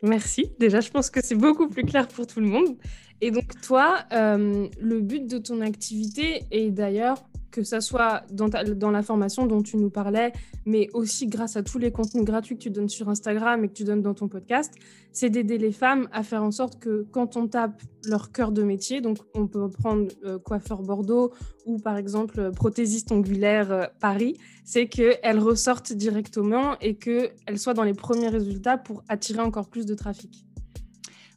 Merci. 0.03 0.51
Déjà, 0.59 0.79
je 0.79 0.89
pense 0.89 1.09
que 1.09 1.19
c'est 1.23 1.35
beaucoup 1.35 1.67
plus 1.67 1.83
clair 1.83 2.07
pour 2.07 2.25
tout 2.25 2.39
le 2.39 2.47
monde. 2.47 2.77
Et 3.21 3.31
donc, 3.31 3.59
toi, 3.61 3.99
euh, 4.13 4.67
le 4.79 5.01
but 5.01 5.27
de 5.27 5.37
ton 5.37 5.61
activité, 5.61 6.43
et 6.51 6.71
d'ailleurs, 6.71 7.17
que 7.51 7.63
ça 7.63 7.81
soit 7.81 8.23
dans, 8.31 8.47
dans, 8.47 8.91
la 8.91 9.01
formation 9.01 9.45
dont 9.45 9.61
tu 9.61 9.77
nous 9.77 9.89
parlais, 9.89 10.31
mais 10.65 10.89
aussi 10.93 11.27
grâce 11.27 11.57
à 11.57 11.63
tous 11.63 11.79
les 11.79 11.91
contenus 11.91 12.23
gratuits 12.23 12.55
que 12.55 12.63
tu 12.63 12.69
donnes 12.69 12.89
sur 12.89 13.09
Instagram 13.09 13.63
et 13.63 13.67
que 13.67 13.73
tu 13.73 13.83
donnes 13.83 14.01
dans 14.01 14.13
ton 14.13 14.27
podcast, 14.27 14.73
c'est 15.11 15.29
d'aider 15.29 15.57
les 15.57 15.71
femmes 15.71 16.07
à 16.11 16.23
faire 16.23 16.43
en 16.43 16.51
sorte 16.51 16.79
que 16.79 17.05
quand 17.11 17.35
on 17.37 17.47
tape 17.47 17.81
leur 18.05 18.31
cœur 18.31 18.51
de 18.51 18.63
métier, 18.63 19.01
donc 19.01 19.17
on 19.33 19.47
peut 19.47 19.69
prendre 19.69 20.07
euh, 20.23 20.39
coiffeur 20.39 20.81
Bordeaux 20.81 21.33
ou 21.65 21.79
par 21.79 21.97
exemple 21.97 22.51
prothésiste 22.51 23.11
ongulaire 23.11 23.71
euh, 23.71 23.85
Paris, 23.99 24.37
c'est 24.63 24.87
qu'elles 24.87 25.39
ressortent 25.39 25.93
directement 25.93 26.77
et 26.79 26.95
qu'elles 26.95 27.57
soient 27.57 27.73
dans 27.73 27.83
les 27.83 27.93
premiers 27.93 28.29
résultats 28.29 28.77
pour 28.77 29.03
attirer 29.09 29.41
encore 29.41 29.69
plus 29.69 29.85
de 29.85 29.95
trafic. 29.95 30.45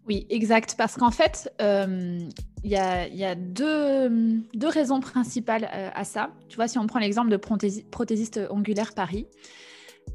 Oui, 0.08 0.26
exact. 0.30 0.74
Parce 0.76 0.96
qu'en 0.96 1.10
fait, 1.10 1.52
euh, 1.60 2.18
il 2.64 2.70
y, 2.70 2.76
a, 2.76 3.34
deux, 3.34 4.38
raisons 4.62 5.00
principales 5.00 5.68
euh, 5.72 5.90
à 5.94 6.04
ça. 6.04 6.30
Tu 6.48 6.56
vois, 6.56 6.68
si 6.68 6.78
on 6.78 6.86
prend 6.86 6.98
l'exemple 6.98 7.30
de 7.30 7.36
prothésiste 7.36 8.40
ongulaire 8.50 8.94
Paris, 8.94 9.26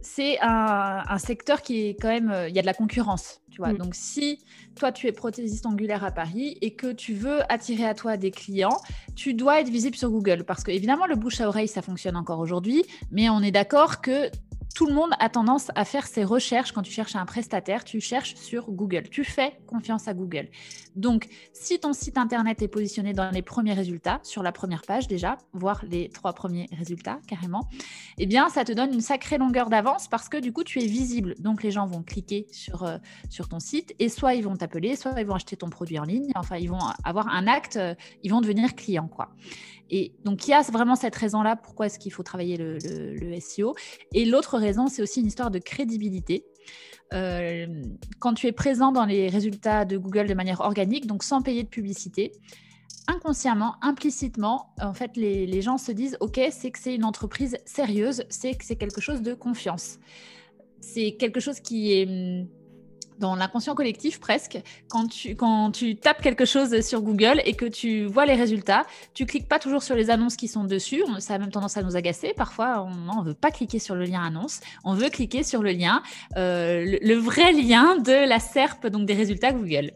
c'est 0.02 0.38
un, 0.42 1.18
secteur 1.18 1.62
qui 1.62 1.88
est 1.88 1.96
quand 2.00 2.10
même, 2.10 2.32
euh, 2.32 2.50
il 2.50 2.56
y 2.56 2.60
a 2.60 2.62
de 2.62 2.68
la 2.68 2.74
concurrence, 2.74 3.42
tu 3.50 3.58
vois. 3.58 3.74
Mm. 3.74 3.78
Donc 3.78 3.96
si 3.96 4.40
toi 4.76 4.92
tu 4.92 5.08
es 5.08 5.12
prothésiste 5.12 5.66
ongulaire 5.66 6.04
à 6.04 6.12
Paris 6.12 6.58
et 6.62 6.76
que 6.76 6.92
tu 6.92 7.14
veux 7.14 7.40
attirer 7.52 7.86
à 7.86 7.94
toi 7.94 8.18
des 8.18 8.32
clients, 8.32 8.78
tu 9.16 9.34
dois 9.34 9.62
être 9.62 9.70
visible 9.70 9.96
sur 9.96 10.10
Google 10.10 10.44
parce 10.44 10.64
que 10.64 10.72
évidemment 10.72 11.08
le 11.08 11.16
bouche 11.16 11.42
à 11.42 11.48
oreille 11.48 11.68
ça 11.68 11.82
fonctionne 11.82 12.16
encore 12.16 12.40
aujourd'hui, 12.40 12.84
mais 13.12 13.30
on 13.30 13.42
est 13.42 13.52
d'accord 13.52 14.02
que 14.02 14.30
tout 14.76 14.86
le 14.86 14.94
monde 14.94 15.12
a 15.20 15.30
tendance 15.30 15.72
à 15.76 15.86
faire 15.86 16.06
ses 16.06 16.24
recherches 16.24 16.72
quand 16.72 16.84
tu 16.84 16.92
cherches 16.92 17.16
un 17.16 17.26
prestataire, 17.26 17.84
tu 17.84 18.00
cherches 18.00 18.36
sur 18.36 18.72
Google. 18.72 19.10
Tu 19.10 19.24
fais 19.24 19.60
confiance 19.66 20.08
à 20.08 20.14
Google. 20.14 20.50
Donc, 20.96 21.28
si 21.54 21.80
ton 21.80 21.94
site 21.94 22.18
internet 22.18 22.62
est 22.62 22.68
positionné 22.68 23.14
dans 23.14 23.32
les 23.32 23.42
premiers 23.42 23.74
résultats, 23.74 24.20
sur 24.24 24.44
la 24.44 24.52
première 24.52 24.84
page 24.84 25.08
déjà, 25.08 25.38
voire 25.54 25.84
les 25.88 26.10
trois 26.10 26.34
premiers 26.34 26.68
résultats 26.78 27.20
carrément, 27.28 27.68
eh 28.18 28.26
bien, 28.26 28.50
ça 28.50 28.64
te 28.64 28.72
donne 28.72 28.94
une 28.94 29.02
sacrée 29.02 29.38
longueur 29.38 29.70
d'avance 29.70 30.08
parce 30.08 30.30
que 30.30 30.38
du 30.38 30.54
coup, 30.54 30.64
tu 30.64 30.80
es 30.80 30.86
visible. 30.86 31.36
Donc, 31.40 31.64
les 31.64 31.72
gens 31.72 31.86
vont 31.86 32.04
cliquer 32.04 32.48
sur, 32.52 32.84
euh, 32.84 32.98
sur 33.30 33.50
ton 33.50 33.60
site 33.60 33.96
et 34.00 34.10
soit 34.10 34.36
ils 34.36 34.44
vont 34.44 34.56
t'appeler, 34.56 34.96
soit 34.96 35.20
ils 35.20 35.26
vont 35.26 35.36
acheter 35.36 35.58
ton 35.58 35.70
produit 35.70 36.00
en 36.00 36.04
ligne. 36.04 36.32
Enfin, 36.36 36.58
ils 36.58 36.70
vont 36.70 36.80
avoir 37.04 37.28
un 37.30 37.48
acte, 37.48 37.78
euh, 37.78 37.96
ils 38.24 38.32
vont 38.32 38.42
devenir 38.42 38.76
clients, 38.76 39.08
quoi. 39.08 39.30
Et 39.90 40.14
donc, 40.26 40.48
il 40.48 40.52
y 40.52 40.54
a 40.54 40.62
vraiment 40.62 40.96
cette 40.96 41.16
raison-là, 41.16 41.56
pourquoi 41.56 41.86
est-ce 41.86 42.00
qu'il 42.00 42.12
faut 42.12 42.24
travailler 42.24 42.58
le, 42.58 43.40
SEO. 43.40 43.76
Et 44.14 44.26
l'autre 44.26 44.58
raison, 44.58 44.88
c'est 44.88 45.02
aussi 45.02 45.22
une 45.22 45.28
histoire 45.28 45.52
de 45.52 45.60
crédibilité. 45.60 46.46
Euh, 47.14 47.84
quand 48.20 48.34
tu 48.34 48.48
es 48.48 48.52
présent 48.52 48.92
dans 48.92 49.06
les 49.06 49.30
résultats 49.30 49.86
de 49.86 49.98
Google 49.98 50.28
de 50.28 50.34
manière 50.34 50.62
organique, 50.62 51.08
donc 51.08 51.24
sans 51.24 51.42
payer 51.42 51.64
de 51.64 51.70
publicité, 51.70 52.32
inconsciemment, 53.08 53.76
implicitement, 53.82 54.74
en 54.82 54.94
fait, 54.94 55.16
les, 55.16 55.62
gens 55.62 55.78
se 55.78 55.92
disent, 55.92 56.18
OK, 56.20 56.40
c'est 56.52 56.72
que 56.72 56.80
c'est 56.80 56.96
une 56.96 57.06
entreprise 57.06 57.58
sérieuse, 57.66 58.24
c'est 58.30 58.56
que 58.56 58.66
c'est 58.66 58.76
quelque 58.76 59.02
chose 59.02 59.22
de 59.22 59.34
confiance. 59.34 60.00
C'est 60.82 61.14
quelque 61.14 61.40
chose 61.40 61.60
qui 61.60 61.94
est 61.94 62.06
hum, 62.06 62.48
dans 63.20 63.36
l'inconscient 63.36 63.76
collectif 63.76 64.20
presque, 64.20 64.60
quand 64.90 65.08
tu, 65.08 65.36
quand 65.36 65.72
tu 65.72 65.96
tapes 65.96 66.22
quelque 66.22 66.46
chose 66.46 66.82
sur 66.82 67.02
Google 67.02 67.42
et 67.46 67.54
que 67.54 67.66
tu 67.66 68.06
vois 68.06 68.26
les 68.26 68.36
résultats, 68.36 68.86
tu 69.14 69.26
cliques 69.26 69.48
pas 69.48 69.60
toujours 69.60 69.84
sur 69.84 69.96
les 69.96 70.10
annonces 70.10 70.36
qui 70.36 70.48
sont 70.48 70.64
dessus. 70.64 71.04
Ça 71.20 71.36
a 71.36 71.38
même 71.38 71.52
tendance 71.52 71.78
à 71.78 71.84
nous 71.84 71.96
agacer. 71.96 72.34
Parfois, 72.36 72.84
on 72.84 73.22
ne 73.22 73.28
veut 73.28 73.34
pas 73.34 73.52
cliquer 73.52 73.80
sur 73.80 73.96
le 73.96 74.06
lien 74.06 74.22
annonce. 74.24 74.60
On 74.84 74.94
veut 74.94 75.10
cliquer 75.10 75.44
sur 75.44 75.64
le 75.64 75.72
lien, 75.72 76.02
euh, 76.38 76.98
le, 77.02 77.16
vrai 77.16 77.52
lien 77.52 77.98
de 77.98 78.28
la 78.28 78.40
SERP, 78.40 78.88
donc 78.88 79.06
des 79.06 79.14
résultats 79.14 79.52
Google. 79.52 79.92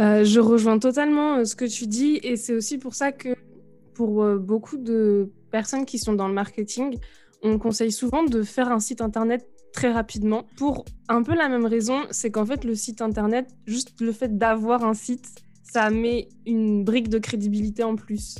Euh, 0.00 0.24
je 0.24 0.40
rejoins 0.40 0.78
totalement 0.78 1.36
euh, 1.36 1.44
ce 1.44 1.54
que 1.54 1.66
tu 1.66 1.86
dis 1.86 2.18
et 2.22 2.36
c'est 2.36 2.54
aussi 2.54 2.78
pour 2.78 2.94
ça 2.94 3.12
que 3.12 3.36
pour 3.94 4.24
beaucoup 4.38 4.78
de 4.78 5.30
personnes 5.50 5.84
qui 5.84 5.98
sont 5.98 6.14
dans 6.14 6.26
le 6.26 6.32
marketing, 6.32 6.98
on 7.42 7.58
conseille 7.58 7.92
souvent 7.92 8.24
de 8.24 8.42
faire 8.42 8.72
un 8.72 8.80
site 8.80 9.02
internet 9.02 9.46
très 9.72 9.90
rapidement 9.92 10.44
pour 10.56 10.84
un 11.08 11.22
peu 11.22 11.34
la 11.34 11.48
même 11.48 11.66
raison, 11.66 12.02
c'est 12.10 12.30
qu'en 12.30 12.46
fait 12.46 12.64
le 12.64 12.74
site 12.74 13.02
internet, 13.02 13.48
juste 13.66 14.00
le 14.00 14.12
fait 14.12 14.36
d'avoir 14.36 14.84
un 14.84 14.94
site, 14.94 15.42
ça 15.62 15.90
met 15.90 16.28
une 16.46 16.84
brique 16.84 17.08
de 17.08 17.18
crédibilité 17.18 17.82
en 17.82 17.96
plus. 17.96 18.36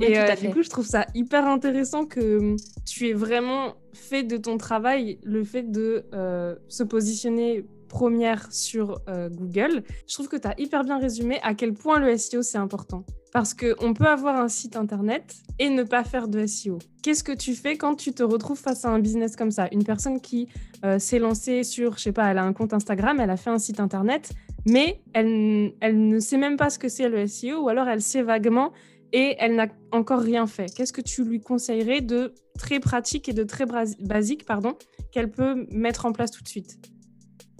et 0.00 0.18
euh, 0.18 0.34
du 0.34 0.50
coup, 0.50 0.62
je 0.62 0.70
trouve 0.70 0.86
ça 0.86 1.06
hyper 1.14 1.46
intéressant 1.46 2.06
que 2.06 2.38
hum, 2.38 2.56
tu 2.86 3.08
aies 3.08 3.14
vraiment 3.14 3.74
fait 3.92 4.22
de 4.22 4.36
ton 4.36 4.58
travail 4.58 5.18
le 5.22 5.44
fait 5.44 5.70
de 5.70 6.04
euh, 6.12 6.54
se 6.68 6.82
positionner 6.82 7.64
première 7.86 8.52
sur 8.52 9.00
euh, 9.08 9.28
Google. 9.28 9.82
Je 10.06 10.14
trouve 10.14 10.28
que 10.28 10.36
tu 10.36 10.46
as 10.46 10.54
hyper 10.58 10.84
bien 10.84 10.98
résumé 10.98 11.38
à 11.42 11.54
quel 11.54 11.74
point 11.74 11.98
le 11.98 12.16
SEO 12.16 12.42
c'est 12.42 12.58
important. 12.58 13.04
Parce 13.32 13.54
qu'on 13.54 13.92
peut 13.92 14.06
avoir 14.06 14.36
un 14.36 14.48
site 14.48 14.76
internet 14.76 15.34
et 15.58 15.68
ne 15.68 15.82
pas 15.82 16.04
faire 16.04 16.28
de 16.28 16.46
SEO. 16.46 16.78
Qu'est-ce 17.02 17.22
que 17.22 17.32
tu 17.32 17.54
fais 17.54 17.76
quand 17.76 17.94
tu 17.94 18.12
te 18.12 18.22
retrouves 18.22 18.58
face 18.58 18.84
à 18.84 18.88
un 18.88 18.98
business 18.98 19.36
comme 19.36 19.50
ça? 19.50 19.68
Une 19.72 19.84
personne 19.84 20.20
qui 20.20 20.48
euh, 20.84 20.98
s'est 20.98 21.18
lancée 21.18 21.62
sur, 21.62 21.98
je 21.98 22.04
sais 22.04 22.12
pas, 22.12 22.30
elle 22.30 22.38
a 22.38 22.44
un 22.44 22.52
compte 22.52 22.72
Instagram, 22.72 23.20
elle 23.20 23.30
a 23.30 23.36
fait 23.36 23.50
un 23.50 23.58
site 23.58 23.80
internet, 23.80 24.32
mais 24.66 25.02
elle, 25.12 25.74
elle 25.80 26.08
ne 26.08 26.18
sait 26.18 26.38
même 26.38 26.56
pas 26.56 26.70
ce 26.70 26.78
que 26.78 26.88
c'est 26.88 27.08
le 27.08 27.26
SEO 27.26 27.64
ou 27.64 27.68
alors 27.68 27.88
elle 27.88 28.02
sait 28.02 28.22
vaguement 28.22 28.72
et 29.12 29.36
elle 29.38 29.54
n'a 29.54 29.68
encore 29.92 30.20
rien 30.20 30.46
fait. 30.46 30.72
Qu'est-ce 30.74 30.92
que 30.92 31.00
tu 31.00 31.24
lui 31.24 31.40
conseillerais 31.40 32.00
de 32.00 32.34
très 32.58 32.80
pratique 32.80 33.28
et 33.28 33.32
de 33.32 33.44
très 33.44 33.64
basique 34.00 34.44
pardon, 34.44 34.74
qu'elle 35.12 35.30
peut 35.30 35.66
mettre 35.70 36.06
en 36.06 36.12
place 36.12 36.30
tout 36.30 36.42
de 36.42 36.48
suite? 36.48 36.78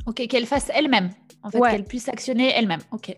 Ok, 0.06 0.26
qu'elle 0.28 0.46
fasse 0.46 0.70
elle-même, 0.74 1.10
en 1.42 1.50
fait, 1.50 1.60
qu'elle 1.60 1.84
puisse 1.84 2.08
actionner 2.08 2.52
elle-même. 2.54 2.80
Ok. 2.92 3.14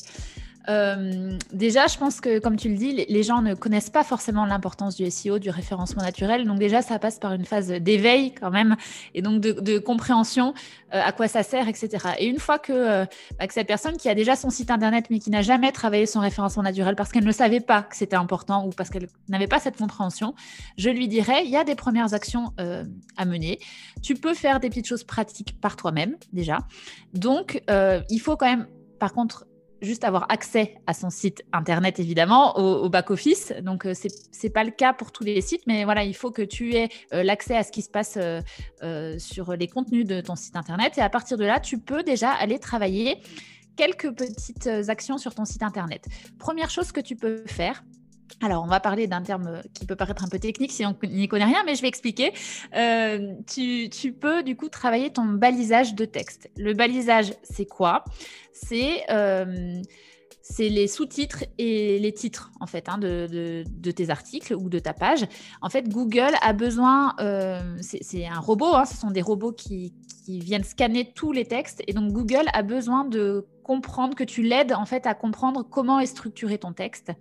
Euh, 0.69 1.39
déjà, 1.53 1.87
je 1.87 1.97
pense 1.97 2.21
que, 2.21 2.39
comme 2.39 2.57
tu 2.57 2.69
le 2.69 2.77
dis, 2.77 2.93
les 3.09 3.23
gens 3.23 3.41
ne 3.41 3.55
connaissent 3.55 3.91
pas 3.91 4.05
forcément 4.05 4.45
l'importance 4.45 4.97
du 4.97 5.11
SEO, 5.11 5.39
du 5.39 5.51
référencement 5.51 6.03
naturel. 6.03 6.47
Donc 6.47 6.59
déjà, 6.59 6.83
ça 6.83 6.99
passe 6.99 7.19
par 7.19 7.33
une 7.33 7.45
phase 7.45 7.69
d'éveil 7.69 8.33
quand 8.33 8.51
même, 8.51 8.77
et 9.15 9.23
donc 9.23 9.41
de, 9.41 9.79
compréhension 9.79 10.55
euh, 10.95 11.01
à 11.03 11.13
quoi 11.13 11.29
ça 11.29 11.43
sert, 11.43 11.69
etc. 11.69 12.09
Et 12.19 12.27
une 12.27 12.39
fois 12.39 12.61
euh, 12.71 13.07
bah, 13.39 13.47
que, 13.47 13.55
cette 13.55 13.67
personne 13.67 13.97
qui 13.97 14.09
a 14.09 14.15
déjà 14.15 14.37
son 14.37 14.51
site 14.51 14.71
internet, 14.71 15.07
mais 15.11 15.19
qui 15.19 15.31
n'a 15.31 15.43
jamais 15.43 15.73
travaillé 15.73 16.05
son 16.05 16.21
référencement 16.21 16.63
naturel 16.63 16.97
parce 16.97 17.13
qu'elle 17.13 17.25
ne 17.25 17.33
savait 17.33 17.61
pas 17.61 17.83
que 17.83 17.97
c'était 17.97 18.17
important 18.17 18.67
ou 18.67 18.71
parce 18.71 18.91
qu'elle 18.91 19.09
n'avait 19.29 19.47
pas 19.47 19.61
cette 19.61 19.77
compréhension, 19.77 20.35
je 20.77 20.91
lui 20.91 21.09
dirais, 21.09 21.45
il 21.45 21.51
y 21.51 21.57
a 21.57 21.65
des 21.65 21.77
premières 21.77 22.13
actions 22.13 22.53
à 23.17 23.25
mener. 23.25 23.59
Tu 24.03 24.15
peux 24.15 24.35
faire 24.35 24.61
des 24.61 24.69
petites 24.69 24.87
choses 24.87 25.05
pratiques 25.05 25.59
par 25.61 25.77
toi-même 25.77 26.17
déjà. 26.33 26.59
Donc, 27.15 27.63
il 27.69 28.19
faut 28.21 28.37
quand 28.37 28.47
même 28.47 28.67
par 28.99 29.13
contre 29.13 29.47
juste 29.83 30.05
avoir 30.05 30.31
accès 30.31 30.77
à 30.87 30.95
son 30.95 31.11
site 31.11 31.43
internet 31.53 31.99
évidemment 31.99 32.57
au, 32.59 32.89
back 32.89 33.11
office 33.11 33.53
donc 33.63 33.87
euh, 33.87 33.93
c'est 33.95 34.11
c'est 34.33 34.51
pas 34.51 34.65
le 34.65 34.71
cas 34.71 34.93
pour 34.93 35.13
tous 35.13 35.25
les 35.25 35.41
sites 35.41 35.63
mais 35.67 35.85
voilà 35.85 36.05
il 36.05 36.15
faut 36.15 36.31
que 36.31 36.43
tu 36.43 36.75
aies 36.75 36.89
euh, 37.13 37.23
l'accès 37.23 37.57
à 37.57 37.63
ce 37.63 37.73
qui 37.73 37.83
se 37.83 37.91
passe 37.91 38.19
euh, 38.19 39.19
sur 39.19 39.53
les 39.55 39.69
contenus 39.69 40.07
de 40.07 40.21
ton 40.21 40.37
site 40.37 40.57
internet. 40.57 40.97
Et 40.99 41.01
à 41.01 41.11
partir 41.11 41.37
de 41.37 41.45
là 41.45 41.61
tu 41.61 41.79
peux 41.79 42.03
déjà 42.03 42.31
aller 42.31 42.59
travailler 42.59 43.19
quelques 43.77 44.11
petites 44.13 44.69
actions 44.89 45.19
sur 45.19 45.35
ton 45.35 45.45
site 45.45 45.63
internet. 45.63 46.07
Première 46.39 46.71
chose 46.71 46.93
que 46.93 47.01
tu 47.01 47.15
peux 47.15 47.45
faire 47.47 47.85
alors, 48.43 48.63
on 48.63 48.69
va 48.69 48.81
parler 48.81 49.07
d'un 49.07 49.23
terme 49.23 49.63
qui 49.75 49.85
peut 49.87 49.97
paraître 49.97 50.25
un 50.25 50.29
peu 50.29 50.39
technique 50.39 50.73
si 50.73 50.85
on 50.87 50.97
n'y 51.03 51.29
connaît 51.29 51.45
rien, 51.45 51.63
mais 51.67 51.75
je 51.75 51.83
vais 51.83 51.89
expliquer. 51.89 52.33
tu, 53.47 54.13
peux 54.13 54.43
du 54.43 54.57
coup 54.57 54.69
travailler 54.69 55.11
ton 55.11 55.25
balisage 55.25 55.95
de 55.95 56.05
texte. 56.05 56.51
Le 56.57 56.73
balisage, 56.73 57.35
c'est 57.43 57.67
quoi? 57.67 58.05
Euh, 58.73 59.83
c'est 60.43 60.69
les 60.71 60.89
sous-titres 60.89 61.45
et 61.59 61.99
les 61.99 62.13
titres 62.13 62.51
en 62.61 62.67
fait 62.67 62.89
hein, 62.89 62.97
de, 62.99 63.65
tes 63.91 64.11
articles 64.11 64.55
ou 64.55 64.69
de 64.69 64.79
ta 64.79 64.95
page. 64.95 65.27
En 65.61 65.69
fait, 65.69 65.89
Google 65.89 66.35
a 66.41 66.53
besoin, 66.53 67.15
euh, 67.21 67.77
c'est 67.81 68.27
un 68.27 68.41
robot, 68.41 68.75
hein, 68.75 68.87
ce 68.87 68.97
sont 68.97 69.11
des 69.11 69.23
robots 69.23 69.53
qui, 69.53 69.93
viennent 70.27 70.63
scanner 70.63 71.11
tous 71.15 71.33
les 71.33 71.47
textes 71.47 71.83
et 71.87 71.95
donc 71.95 72.13
Google 72.13 72.45
a 72.53 72.63
besoin 72.63 73.07
de 73.07 73.47
comprendre 73.63 74.15
que 74.15 74.25
tu 74.25 74.43
l'aides 74.43 74.75
en 74.75 74.85
fait 74.85 75.07
à 75.07 75.15
comprendre 75.15 75.63
comment 75.63 76.01
est 76.01 76.07
structuré 76.07 76.59
ton 76.59 76.75
texte. 76.75 77.13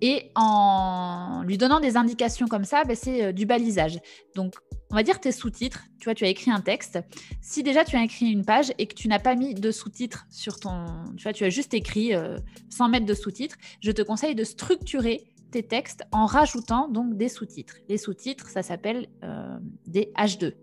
Et 0.00 0.30
en 0.34 1.42
lui 1.46 1.58
donnant 1.58 1.80
des 1.80 1.96
indications 1.96 2.46
comme 2.48 2.64
ça, 2.64 2.84
ben, 2.84 2.96
c'est 2.96 3.24
euh, 3.24 3.32
du 3.32 3.46
balisage. 3.46 4.00
Donc, 4.34 4.54
on 4.90 4.96
va 4.96 5.02
dire 5.02 5.20
tes 5.20 5.32
sous-titres. 5.32 5.84
Tu 6.00 6.04
vois, 6.04 6.14
tu 6.14 6.24
as 6.24 6.28
écrit 6.28 6.50
un 6.50 6.60
texte. 6.60 6.98
Si 7.40 7.62
déjà 7.62 7.84
tu 7.84 7.96
as 7.96 8.02
écrit 8.02 8.30
une 8.30 8.44
page 8.44 8.72
et 8.78 8.86
que 8.86 8.94
tu 8.94 9.08
n'as 9.08 9.18
pas 9.18 9.34
mis 9.34 9.54
de 9.54 9.70
sous-titres 9.70 10.26
sur 10.30 10.58
ton. 10.58 10.86
Tu 11.16 11.22
vois, 11.22 11.32
tu 11.32 11.44
as 11.44 11.50
juste 11.50 11.74
écrit 11.74 12.14
euh, 12.14 12.38
sans 12.70 12.88
mettre 12.88 13.06
de 13.06 13.14
sous-titres, 13.14 13.56
je 13.80 13.92
te 13.92 14.02
conseille 14.02 14.34
de 14.34 14.44
structurer 14.44 15.30
tes 15.50 15.62
textes 15.62 16.02
en 16.12 16.26
rajoutant 16.26 16.88
donc 16.88 17.16
des 17.16 17.28
sous-titres. 17.28 17.76
Les 17.88 17.98
sous-titres, 17.98 18.48
ça 18.48 18.62
s'appelle 18.62 19.08
euh, 19.24 19.58
des 19.86 20.12
H2. 20.16 20.54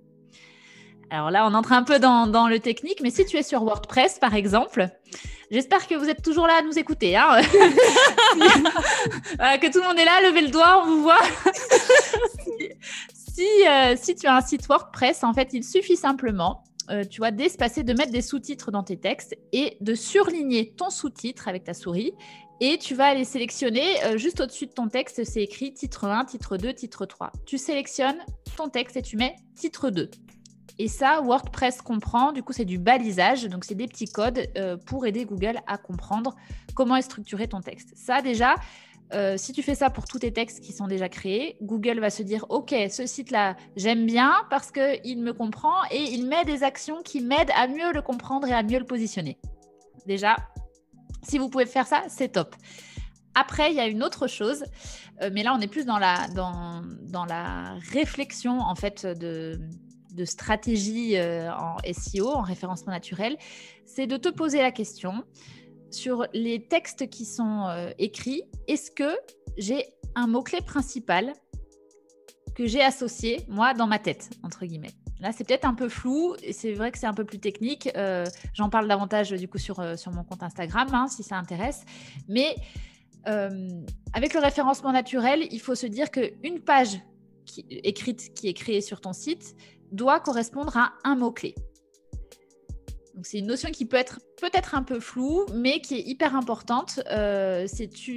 Alors 1.09 1.31
là, 1.31 1.47
on 1.47 1.53
entre 1.53 1.71
un 1.71 1.83
peu 1.83 1.99
dans, 1.99 2.47
le 2.49 2.59
technique, 2.59 3.01
mais 3.01 3.09
si 3.09 3.25
tu 3.25 3.37
es 3.37 3.43
sur 3.43 3.63
WordPress, 3.63 4.19
par 4.19 4.35
exemple, 4.35 4.89
j'espère 5.51 5.87
que 5.87 5.95
vous 5.95 6.09
êtes 6.09 6.21
toujours 6.21 6.47
là 6.47 6.55
à 6.59 6.61
nous 6.61 6.77
écouter. 6.77 7.15
Hein 7.15 7.41
que 9.57 9.71
tout 9.71 9.79
le 9.79 9.87
monde 9.87 9.97
est 9.99 10.05
là, 10.05 10.21
levez 10.29 10.41
le 10.41 10.49
doigt, 10.49 10.83
on 10.83 10.87
vous 10.87 11.01
voit. 11.03 11.21
Euh, 13.39 13.95
si, 13.95 14.15
tu 14.15 14.25
as 14.25 14.35
un 14.35 14.41
site 14.41 14.67
WordPress, 14.67 15.23
en 15.23 15.31
fait, 15.31 15.49
il 15.53 15.63
suffit 15.63 15.95
simplement 15.95 16.63
euh, 16.89 17.03
tu 17.03 17.19
vois, 17.19 17.31
d'espacer, 17.31 17.83
de 17.83 17.93
mettre 17.93 18.11
des 18.11 18.21
sous-titres 18.21 18.71
dans 18.71 18.81
tes 18.81 18.97
textes 18.97 19.35
et 19.51 19.77
de 19.81 19.93
surligner 19.93 20.73
ton 20.73 20.89
sous-titre 20.89 21.47
avec 21.47 21.65
ta 21.65 21.73
souris. 21.73 22.13
Et 22.61 22.77
tu 22.77 22.95
vas 22.95 23.05
aller 23.05 23.25
sélectionner 23.25 24.03
euh, 24.05 24.17
juste 24.17 24.39
au-dessus 24.39 24.65
de 24.67 24.71
ton 24.71 24.87
texte, 24.87 25.23
c'est 25.25 25.43
écrit 25.43 25.73
titre 25.73 26.05
1, 26.05 26.25
titre 26.25 26.57
2, 26.57 26.73
titre 26.73 27.05
3. 27.05 27.31
Tu 27.45 27.57
sélectionnes 27.57 28.17
ton 28.55 28.69
texte 28.69 28.95
et 28.97 29.01
tu 29.01 29.17
mets 29.17 29.35
titre 29.55 29.89
2. 29.89 30.09
Et 30.79 30.87
ça, 30.87 31.21
WordPress 31.21 31.81
comprend, 31.81 32.31
du 32.31 32.43
coup, 32.43 32.53
c'est 32.53 32.65
du 32.65 32.77
balisage, 32.77 33.45
donc 33.45 33.65
c'est 33.65 33.75
des 33.75 33.87
petits 33.87 34.05
codes 34.05 34.47
pour 34.85 35.05
aider 35.07 35.25
Google 35.25 35.59
à 35.65 35.77
comprendre 35.77 36.35
comment 36.75 36.95
est 36.95 37.01
structuré 37.01 37.47
ton 37.47 37.61
texte. 37.61 37.93
Ça, 37.95 38.21
déjà, 38.21 38.55
euh, 39.13 39.37
si 39.37 39.53
tu 39.53 39.63
fais 39.63 39.75
ça 39.75 39.89
pour 39.89 40.05
tous 40.05 40.19
tes 40.19 40.33
textes 40.33 40.59
qui 40.59 40.73
sont 40.73 40.87
déjà 40.87 41.07
créés, 41.07 41.57
Google 41.61 41.99
va 41.99 42.09
se 42.09 42.23
dire 42.23 42.45
OK, 42.49 42.75
ce 42.89 43.05
site-là, 43.05 43.55
j'aime 43.75 44.05
bien 44.05 44.33
parce 44.49 44.71
qu'il 44.71 45.21
me 45.21 45.31
comprend 45.31 45.75
et 45.91 46.01
il 46.01 46.27
met 46.27 46.43
des 46.43 46.63
actions 46.63 47.01
qui 47.03 47.21
m'aident 47.21 47.51
à 47.55 47.67
mieux 47.67 47.93
le 47.93 48.01
comprendre 48.01 48.47
et 48.47 48.53
à 48.53 48.63
mieux 48.63 48.79
le 48.79 48.85
positionner. 48.85 49.37
Déjà, 50.05 50.35
si 51.23 51.37
vous 51.37 51.49
pouvez 51.49 51.65
faire 51.65 51.87
ça, 51.87 52.03
c'est 52.09 52.33
top. 52.33 52.55
Après, 53.33 53.71
il 53.71 53.77
y 53.77 53.79
a 53.79 53.87
une 53.87 54.03
autre 54.03 54.27
chose, 54.27 54.65
euh, 55.21 55.29
mais 55.31 55.43
là, 55.43 55.53
on 55.55 55.61
est 55.61 55.67
plus 55.67 55.85
dans 55.85 55.99
la, 55.99 56.27
dans, 56.35 56.81
dans 57.03 57.25
la 57.25 57.75
réflexion 57.93 58.59
en 58.59 58.75
fait 58.75 59.05
de, 59.05 59.59
de 60.17 60.25
stratégie 60.25 61.15
euh, 61.15 61.49
en 61.53 61.77
SEO, 61.93 62.27
en 62.27 62.41
référencement 62.41 62.91
naturel, 62.91 63.37
c'est 63.85 64.07
de 64.07 64.17
te 64.17 64.29
poser 64.29 64.61
la 64.61 64.71
question 64.71 65.23
sur 65.91 66.25
les 66.33 66.67
textes 66.67 67.09
qui 67.09 67.23
sont 67.23 67.67
euh, 67.67 67.91
écrits, 67.97 68.43
est-ce 68.67 68.91
que 68.91 69.15
j'ai 69.57 69.85
un 70.15 70.27
mot-clé 70.27 70.59
principal 70.59 71.31
que 72.55 72.65
j'ai 72.65 72.81
associées, 72.81 73.41
moi, 73.47 73.73
dans 73.73 73.87
ma 73.87 73.99
tête, 73.99 74.31
entre 74.43 74.65
guillemets? 74.65 74.91
Là, 75.21 75.31
c'est 75.31 75.47
peut-être 75.47 75.65
un 75.65 75.73
peu 75.73 75.87
flou 75.87 76.35
et 76.43 76.51
c'est 76.51 76.73
vrai 76.73 76.91
que 76.91 76.97
c'est 76.97 77.07
un 77.07 77.13
peu 77.13 77.23
plus 77.23 77.39
technique. 77.39 77.89
Euh, 77.95 78.25
j'en 78.53 78.69
parle 78.69 78.87
davantage 78.87 79.31
du 79.31 79.47
coup 79.47 79.57
sur, 79.57 79.97
sur 79.97 80.11
mon 80.11 80.23
compte 80.23 80.43
Instagram 80.43 80.87
hein, 80.93 81.07
si 81.07 81.23
ça 81.23 81.37
intéresse. 81.37 81.85
Mais 82.27 82.55
avec 84.13 84.33
le 84.33 84.39
référencement 84.39 84.93
naturel, 84.93 85.47
il 85.51 85.59
faut 85.59 85.75
se 85.75 85.85
dire 85.85 86.11
qu'une 86.11 86.61
page 86.61 87.01
écrite 87.69 88.33
qui 88.33 88.47
est 88.47 88.53
créée 88.53 88.81
sur 88.81 89.01
ton 89.01 89.13
site 89.13 89.55
doit 89.91 90.19
correspondre 90.19 90.75
à 90.77 90.93
un 91.03 91.15
mot-clé. 91.15 91.55
C'est 93.23 93.39
une 93.39 93.47
notion 93.47 93.69
qui 93.71 93.85
peut 93.85 93.97
être 93.97 94.19
peut-être 94.39 94.75
un 94.75 94.83
peu 94.83 94.99
floue, 94.99 95.45
mais 95.53 95.81
qui 95.81 95.95
est 95.95 96.01
hyper 96.01 96.35
importante. 96.35 96.99
Euh, 97.11 97.67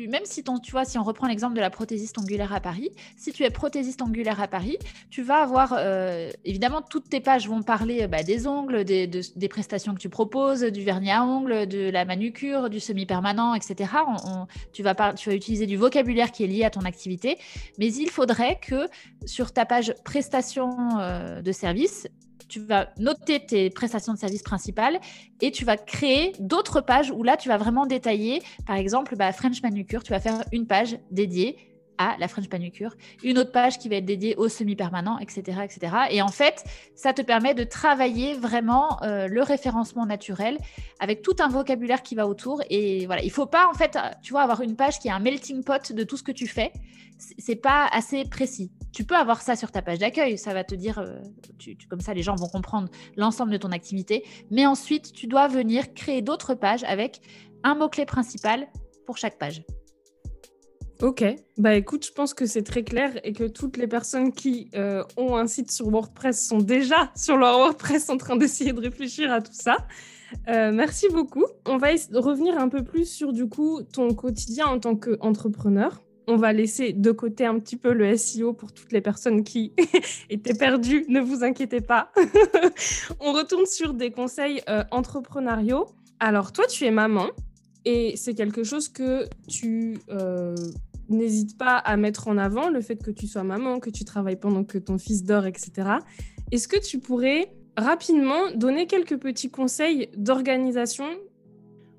même 0.08 0.24
si 0.24 0.42
tu 0.44 0.98
on 0.98 1.02
reprend 1.02 1.26
l'exemple 1.26 1.54
de 1.54 1.60
la 1.60 1.70
prothésiste 1.70 2.18
ongulaire 2.18 2.52
à 2.52 2.60
Paris, 2.60 2.90
si 3.16 3.32
tu 3.32 3.44
es 3.44 3.50
prothésiste 3.50 4.02
ongulaire 4.02 4.40
à 4.40 4.48
Paris, 4.48 4.78
tu 5.10 5.22
vas 5.22 5.38
avoir 5.38 5.74
euh, 5.76 6.30
évidemment 6.44 6.82
toutes 6.82 7.08
tes 7.08 7.20
pages 7.20 7.48
vont 7.48 7.62
parler 7.62 8.06
bah, 8.06 8.22
des 8.22 8.46
ongles, 8.46 8.84
des, 8.84 9.48
prestations 9.48 9.94
que 9.94 10.00
tu 10.00 10.08
proposes, 10.08 10.62
du 10.62 10.84
vernis 10.84 11.10
à 11.10 11.24
ongles, 11.24 11.66
de 11.66 11.90
la 11.90 12.04
manucure, 12.04 12.70
du 12.70 12.80
semi-permanent, 12.80 13.54
etc. 13.54 13.90
tu, 14.72 14.82
vas 14.82 14.94
utiliser 15.28 15.66
du 15.66 15.76
vocabulaire 15.76 16.30
qui 16.32 16.44
est 16.44 16.46
lié 16.46 16.64
à 16.64 16.70
ton 16.70 16.82
activité, 16.82 17.38
mais 17.78 17.92
il 17.92 18.10
faudrait 18.10 18.58
que 18.60 18.88
sur 19.24 19.52
ta 19.52 19.64
page 19.64 19.94
prestations 20.04 20.76
euh, 20.98 21.42
de 21.42 21.52
service, 21.52 22.06
tu 22.50 22.60
vas 22.60 22.88
noter 22.98 23.46
tes 23.46 23.70
prestations 23.70 24.12
de 24.12 24.18
services 24.18 24.42
principales 24.42 25.00
et 25.40 25.50
tu 25.50 25.64
vas 25.64 25.76
créer 25.76 26.32
d'autres 26.40 26.80
pages 26.80 27.10
où 27.10 27.22
là, 27.22 27.36
tu 27.36 27.48
vas 27.48 27.56
vraiment 27.56 27.86
détailler, 27.86 28.42
par 28.66 28.76
exemple, 28.76 29.16
bah, 29.16 29.32
French 29.32 29.62
Manucure, 29.62 30.02
tu 30.02 30.12
vas 30.12 30.20
faire 30.20 30.44
une 30.52 30.66
page 30.66 30.98
dédiée 31.10 31.69
à 32.00 32.16
la 32.18 32.28
French 32.28 32.46
Manucure, 32.50 32.96
une 33.22 33.38
autre 33.38 33.52
page 33.52 33.78
qui 33.78 33.90
va 33.90 33.96
être 33.96 34.06
dédiée 34.06 34.34
au 34.36 34.48
semi-permanent, 34.48 35.18
etc., 35.18 35.60
etc. 35.62 35.94
Et 36.10 36.22
en 36.22 36.28
fait, 36.28 36.64
ça 36.94 37.12
te 37.12 37.20
permet 37.20 37.52
de 37.52 37.62
travailler 37.62 38.32
vraiment 38.32 39.02
euh, 39.02 39.28
le 39.28 39.42
référencement 39.42 40.06
naturel 40.06 40.56
avec 40.98 41.20
tout 41.20 41.36
un 41.40 41.48
vocabulaire 41.48 42.02
qui 42.02 42.14
va 42.14 42.26
autour. 42.26 42.62
Et 42.70 43.04
voilà, 43.04 43.22
il 43.22 43.30
faut 43.30 43.44
pas 43.44 43.68
en 43.68 43.74
fait, 43.74 43.98
tu 44.22 44.32
vois, 44.32 44.40
avoir 44.40 44.62
une 44.62 44.76
page 44.76 44.98
qui 44.98 45.08
est 45.08 45.10
un 45.10 45.18
melting 45.18 45.62
pot 45.62 45.92
de 45.92 46.02
tout 46.02 46.16
ce 46.16 46.22
que 46.22 46.32
tu 46.32 46.46
fais. 46.46 46.72
C'est 47.18 47.56
pas 47.56 47.86
assez 47.92 48.24
précis. 48.24 48.72
Tu 48.94 49.04
peux 49.04 49.16
avoir 49.16 49.42
ça 49.42 49.54
sur 49.54 49.70
ta 49.70 49.82
page 49.82 49.98
d'accueil, 49.98 50.38
ça 50.38 50.54
va 50.54 50.64
te 50.64 50.74
dire, 50.74 51.00
euh, 51.00 51.18
comme 51.90 52.00
ça 52.00 52.14
les 52.14 52.22
gens 52.22 52.34
vont 52.34 52.48
comprendre 52.48 52.88
l'ensemble 53.16 53.52
de 53.52 53.58
ton 53.58 53.72
activité. 53.72 54.24
Mais 54.50 54.64
ensuite, 54.64 55.12
tu 55.12 55.26
dois 55.26 55.48
venir 55.48 55.92
créer 55.92 56.22
d'autres 56.22 56.54
pages 56.54 56.82
avec 56.84 57.20
un 57.62 57.74
mot-clé 57.74 58.06
principal 58.06 58.68
pour 59.04 59.18
chaque 59.18 59.38
page. 59.38 59.62
Ok, 61.02 61.24
bah 61.56 61.76
écoute, 61.76 62.04
je 62.04 62.12
pense 62.12 62.34
que 62.34 62.44
c'est 62.44 62.62
très 62.62 62.82
clair 62.82 63.18
et 63.24 63.32
que 63.32 63.44
toutes 63.44 63.78
les 63.78 63.86
personnes 63.86 64.32
qui 64.32 64.70
euh, 64.74 65.02
ont 65.16 65.34
un 65.34 65.46
site 65.46 65.70
sur 65.70 65.88
WordPress 65.88 66.46
sont 66.46 66.58
déjà 66.58 67.10
sur 67.16 67.38
leur 67.38 67.56
WordPress 67.56 68.10
en 68.10 68.18
train 68.18 68.36
d'essayer 68.36 68.74
de 68.74 68.80
réfléchir 68.80 69.32
à 69.32 69.40
tout 69.40 69.54
ça. 69.54 69.78
Euh, 70.48 70.72
merci 70.72 71.08
beaucoup. 71.08 71.46
On 71.64 71.78
va 71.78 71.88
revenir 72.12 72.58
un 72.58 72.68
peu 72.68 72.84
plus 72.84 73.06
sur 73.06 73.32
du 73.32 73.48
coup 73.48 73.80
ton 73.82 74.12
quotidien 74.12 74.66
en 74.66 74.78
tant 74.78 74.94
qu'entrepreneur. 74.94 76.02
On 76.26 76.36
va 76.36 76.52
laisser 76.52 76.92
de 76.92 77.12
côté 77.12 77.46
un 77.46 77.58
petit 77.58 77.76
peu 77.76 77.94
le 77.94 78.14
SEO 78.14 78.52
pour 78.52 78.74
toutes 78.74 78.92
les 78.92 79.00
personnes 79.00 79.42
qui 79.42 79.72
étaient 80.28 80.54
perdues. 80.54 81.06
Ne 81.08 81.20
vous 81.20 81.42
inquiétez 81.42 81.80
pas. 81.80 82.12
On 83.20 83.32
retourne 83.32 83.64
sur 83.64 83.94
des 83.94 84.10
conseils 84.10 84.60
euh, 84.68 84.84
entrepreneuriaux. 84.90 85.86
Alors 86.20 86.52
toi, 86.52 86.66
tu 86.66 86.84
es 86.84 86.90
maman. 86.90 87.28
Et 87.86 88.12
c'est 88.16 88.34
quelque 88.34 88.62
chose 88.62 88.90
que 88.90 89.26
tu 89.48 89.98
n'hésite 91.10 91.58
pas 91.58 91.76
à 91.76 91.96
mettre 91.96 92.28
en 92.28 92.38
avant 92.38 92.70
le 92.70 92.80
fait 92.80 92.96
que 92.96 93.10
tu 93.10 93.26
sois 93.26 93.42
maman, 93.42 93.80
que 93.80 93.90
tu 93.90 94.04
travailles 94.04 94.38
pendant 94.38 94.64
que 94.64 94.78
ton 94.78 94.98
fils 94.98 95.24
dort, 95.24 95.46
etc. 95.46 95.90
Est-ce 96.52 96.68
que 96.68 96.78
tu 96.78 96.98
pourrais 96.98 97.52
rapidement 97.76 98.50
donner 98.54 98.86
quelques 98.86 99.18
petits 99.18 99.50
conseils 99.50 100.08
d'organisation? 100.16 101.06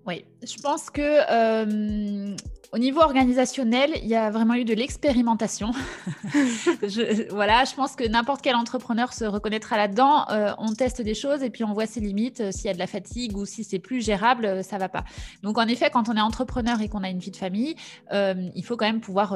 Oui, 0.08 0.26
je 0.42 0.60
pense 0.62 0.90
que 0.90 1.02
euh, 1.02 2.36
au 2.74 2.78
niveau 2.78 3.02
organisationnel, 3.02 3.92
il 4.02 4.08
y 4.08 4.16
a 4.16 4.30
vraiment 4.30 4.54
eu 4.54 4.64
de 4.64 4.74
l'expérimentation. 4.74 5.72
voilà, 7.30 7.66
je 7.66 7.76
pense 7.76 7.98
que 7.98 8.08
n'importe 8.08 8.42
quel 8.42 8.56
entrepreneur 8.56 9.12
se 9.12 9.26
reconnaîtra 9.26 9.76
là-dedans. 9.76 10.26
Euh, 10.30 10.54
on 10.58 10.74
teste 10.74 11.02
des 11.02 11.14
choses 11.14 11.44
et 11.44 11.50
puis 11.50 11.66
on 11.66 11.74
voit 11.74 11.86
ses 11.86 12.00
limites. 12.00 12.40
Euh, 12.40 12.52
s'il 12.52 12.68
y 12.68 12.70
a 12.70 12.74
de 12.74 12.80
la 12.80 12.88
fatigue 12.88 13.36
ou 13.36 13.46
si 13.46 13.66
c'est 13.66 13.80
plus 13.80 14.02
gérable, 14.02 14.46
euh, 14.46 14.64
ça 14.64 14.78
va 14.78 14.88
pas. 14.88 15.04
Donc 15.44 15.58
en 15.58 15.68
effet, 15.68 15.90
quand 15.92 16.08
on 16.08 16.16
est 16.16 16.22
entrepreneur 16.22 16.80
et 16.80 16.88
qu'on 16.88 17.04
a 17.04 17.10
une 17.10 17.20
vie 17.20 17.32
de 17.32 17.36
famille, 17.36 17.76
il 18.12 18.64
faut 18.64 18.78
quand 18.78 18.86
même 18.86 19.02
pouvoir 19.02 19.36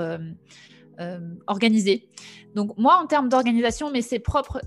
organiser. 1.48 2.08
Donc 2.56 2.78
moi, 2.78 3.00
en 3.02 3.06
termes 3.06 3.30
d'organisation, 3.30 3.92
mais 3.92 4.02
c'est 4.02 4.20
propre 4.20 4.62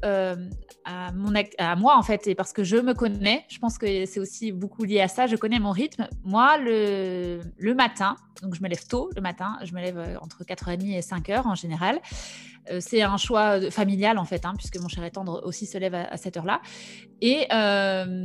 à, 0.88 1.12
mon 1.12 1.32
à 1.58 1.76
moi 1.76 1.96
en 1.96 2.02
fait, 2.02 2.26
et 2.26 2.34
parce 2.34 2.52
que 2.52 2.64
je 2.64 2.76
me 2.76 2.94
connais, 2.94 3.44
je 3.48 3.58
pense 3.58 3.78
que 3.78 4.06
c'est 4.06 4.20
aussi 4.20 4.52
beaucoup 4.52 4.84
lié 4.84 5.00
à 5.00 5.08
ça, 5.08 5.26
je 5.26 5.36
connais 5.36 5.58
mon 5.58 5.70
rythme. 5.70 6.08
Moi, 6.24 6.58
le, 6.58 7.40
matin, 7.74 8.16
donc 8.42 8.54
je 8.54 8.62
me 8.62 8.68
lève 8.68 8.86
tôt 8.86 9.10
le 9.14 9.22
matin, 9.22 9.58
je 9.62 9.72
me 9.74 9.80
lève 9.80 9.98
euh, 9.98 10.16
entre 10.20 10.44
4h30 10.44 10.96
et 10.96 11.00
5h 11.00 11.46
en 11.46 11.54
général. 11.54 12.00
Euh, 12.70 12.78
c'est 12.80 13.02
un 13.02 13.16
choix 13.16 13.58
euh, 13.58 13.70
familial 13.70 14.18
en 14.18 14.24
fait, 14.24 14.44
hein, 14.44 14.54
puisque 14.56 14.78
mon 14.78 14.88
cher 14.88 15.04
et 15.04 15.10
tendre 15.10 15.42
aussi 15.44 15.66
se 15.66 15.78
lève 15.78 15.94
à, 15.94 16.16
cette 16.16 16.36
heure-là. 16.36 16.60
Et 17.20 17.48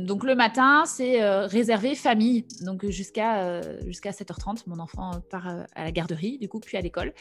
donc 0.06 0.22
le 0.22 0.34
matin, 0.36 0.84
c'est 0.86 1.24
réservé 1.46 1.96
famille, 1.96 2.46
donc 2.60 2.86
jusqu'à 2.86 3.60
jusqu'à 3.86 4.10
7h30. 4.10 4.62
Mon 4.68 4.78
enfant 4.78 5.10
part 5.30 5.48
à 5.74 5.84
la 5.84 5.90
garderie, 5.90 6.38
du 6.38 6.48
coup, 6.48 6.60
puis 6.60 6.76
à 6.76 6.80
l'école. 6.80 7.12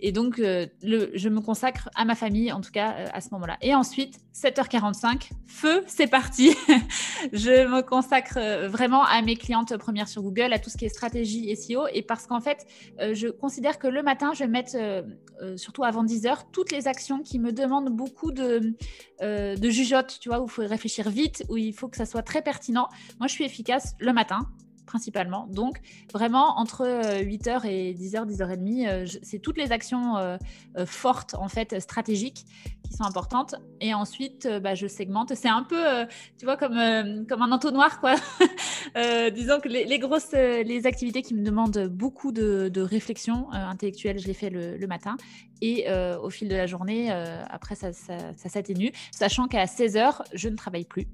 Et 0.00 0.10
donc 0.10 0.36
je 0.38 1.28
me 1.28 1.40
consacre 1.40 1.87
à 1.94 2.04
ma 2.04 2.14
famille, 2.14 2.52
en 2.52 2.60
tout 2.60 2.70
cas 2.70 2.94
à 3.12 3.20
ce 3.20 3.28
moment-là. 3.32 3.58
Et 3.60 3.74
ensuite, 3.74 4.20
7h45, 4.34 5.30
feu, 5.46 5.84
c'est 5.86 6.06
parti. 6.06 6.50
je 7.32 7.66
me 7.66 7.82
consacre 7.82 8.38
vraiment 8.68 9.04
à 9.04 9.20
mes 9.22 9.36
clientes 9.36 9.76
premières 9.76 10.08
sur 10.08 10.22
Google, 10.22 10.52
à 10.52 10.58
tout 10.58 10.70
ce 10.70 10.76
qui 10.76 10.86
est 10.86 10.88
stratégie 10.88 11.54
SEO, 11.54 11.86
et 11.92 12.02
parce 12.02 12.26
qu'en 12.26 12.38
en 12.38 12.40
fait, 12.40 12.66
euh, 13.00 13.14
je 13.14 13.26
considère 13.26 13.80
que 13.80 13.88
le 13.88 14.00
matin, 14.00 14.32
je 14.32 14.38
vais 14.38 14.46
mettre, 14.46 14.76
euh, 14.76 15.02
euh, 15.42 15.56
surtout 15.56 15.82
avant 15.82 16.04
10 16.04 16.26
heures, 16.26 16.48
toutes 16.52 16.70
les 16.70 16.86
actions 16.86 17.18
qui 17.20 17.40
me 17.40 17.50
demandent 17.50 17.90
beaucoup 17.90 18.30
de, 18.30 18.74
de 19.20 19.70
jugeote, 19.70 20.18
tu 20.20 20.28
vois, 20.28 20.40
où 20.40 20.44
il 20.44 20.50
faut 20.50 20.62
réfléchir 20.64 21.10
vite, 21.10 21.44
où 21.48 21.56
il 21.56 21.72
faut 21.72 21.88
que 21.88 21.96
ça 21.96 22.06
soit 22.06 22.22
très 22.22 22.42
pertinent. 22.42 22.88
Moi, 23.18 23.26
je 23.26 23.32
suis 23.32 23.44
efficace 23.44 23.96
le 23.98 24.12
matin 24.12 24.46
principalement. 24.88 25.46
Donc, 25.50 25.80
vraiment, 26.12 26.58
entre 26.58 26.84
8h 27.22 27.66
et 27.66 27.94
10h, 27.94 28.26
10h30, 28.26 29.20
c'est 29.22 29.38
toutes 29.38 29.58
les 29.58 29.70
actions 29.70 30.38
fortes, 30.86 31.34
en 31.34 31.48
fait, 31.48 31.78
stratégiques 31.80 32.46
qui 32.88 32.96
sont 32.96 33.04
importantes. 33.04 33.54
Et 33.80 33.94
ensuite, 33.94 34.46
euh, 34.46 34.60
bah, 34.60 34.74
je 34.74 34.86
segmente. 34.86 35.34
C'est 35.34 35.48
un 35.48 35.62
peu, 35.62 35.86
euh, 35.86 36.04
tu 36.38 36.44
vois, 36.44 36.56
comme, 36.56 36.76
euh, 36.76 37.24
comme 37.28 37.42
un 37.42 37.52
entonnoir, 37.52 38.00
quoi. 38.00 38.14
disons 39.30 39.60
que 39.60 39.68
les, 39.68 39.98
grosses, 39.98 40.32
les 40.32 40.86
activités 40.86 41.22
qui 41.22 41.34
me 41.34 41.44
demandent 41.44 41.88
beaucoup 41.88 42.32
de, 42.32 42.80
réflexion 42.80 43.50
intellectuelle, 43.52 44.18
je 44.18 44.26
les 44.26 44.34
fais 44.34 44.50
le, 44.50 44.86
matin. 44.86 45.16
Et 45.60 45.86
au 46.22 46.30
fil 46.30 46.48
de 46.48 46.56
la 46.56 46.66
journée, 46.66 47.10
après, 47.10 47.74
ça, 47.74 47.92
s'atténue, 47.92 48.92
sachant 49.10 49.48
qu'à 49.48 49.66
16 49.66 49.96
heures, 49.96 50.24
je 50.32 50.48
ne 50.48 50.56
travaille 50.56 50.84
plus. 50.84 51.06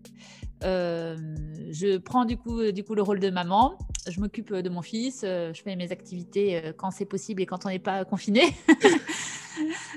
je 0.63 1.97
prends 1.99 2.25
du 2.25 2.37
coup, 2.37 2.71
du 2.73 2.85
coup 2.85 2.95
le 2.95 3.03
rôle 3.03 3.21
de 3.21 3.31
maman, 3.31 3.79
je 4.09 4.21
m'occupe 4.21 4.53
de 4.53 4.69
mon 4.69 4.83
fils, 4.83 5.21
je 5.23 5.61
fais 5.63 5.77
mes 5.77 5.93
activités 5.93 6.73
quand 6.77 6.91
c'est 6.91 7.07
possible 7.07 7.43
et 7.43 7.47
quand 7.47 7.67
on 7.67 7.69
n'est 7.69 7.79
pas 7.79 8.05
confiné. 8.05 8.43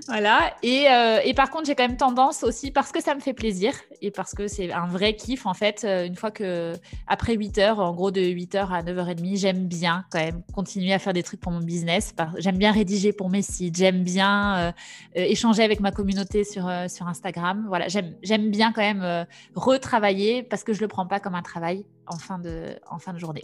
voilà. 0.08 0.54
Et, 0.64 0.90
euh, 0.90 1.20
et, 1.24 1.34
par 1.34 1.50
contre, 1.50 1.66
j'ai 1.66 1.76
quand 1.76 1.88
même 1.88 1.98
tendance 1.98 2.44
aussi, 2.44 2.72
parce 2.72 2.92
que 2.92 3.02
ça 3.02 3.14
me 3.14 3.20
fait 3.20 3.34
plaisir 3.34 3.74
et 4.02 4.10
parce 4.10 4.34
que 4.34 4.48
c'est 4.48 4.72
un 4.72 4.88
vrai 4.88 5.16
kiff, 5.16 5.46
en 5.46 5.54
fait, 5.54 5.84
euh, 5.84 6.06
une 6.06 6.16
fois 6.16 6.32
que, 6.32 6.74
après 7.08 7.36
8 7.36 7.58
heures, 7.58 7.80
en 7.80 7.94
gros 7.94 8.10
de 8.10 8.22
8 8.22 8.56
heures 8.56 8.74
à 8.74 8.84
9h30, 8.84 9.38
j'aime 9.38 9.68
bien 9.68 10.06
quand 10.10 10.20
même 10.20 10.44
continuer 10.54 10.94
à 10.94 11.00
faire 11.00 11.14
des 11.14 11.24
trucs 11.24 11.42
pour 11.42 11.52
mon 11.52 11.60
business. 11.60 12.14
J'aime 12.38 12.58
bien 12.58 12.72
rédiger 12.72 13.12
pour 13.12 13.30
mes 13.30 13.42
sites, 13.42 13.76
j'aime 13.78 14.04
bien 14.04 14.58
euh, 14.58 14.72
échanger 15.14 15.64
avec 15.64 15.82
ma 15.82 15.92
communauté 15.92 16.44
sur, 16.44 16.72
sur 16.90 17.08
Instagram. 17.08 17.66
Voilà, 17.68 17.88
j'aime 17.88 18.50
bien 18.50 18.72
quand 18.72 18.82
même 18.82 19.26
retravailler 19.56 20.44
parce 20.44 20.64
que 20.64 20.74
je 20.74 20.82
le 20.82 20.88
prends 20.88 21.06
pas 21.06 21.20
comme 21.20 21.36
un 21.36 21.42
travail 21.42 21.86
en 22.08 22.18
fin 22.18 22.40
de, 22.40 22.76
en 22.90 23.00
fin 23.00 23.14
de 23.14 23.20
journée. 23.20 23.44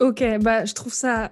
Ok, 0.00 0.22
bah, 0.40 0.64
je 0.64 0.74
trouve 0.74 0.92
ça 0.92 1.30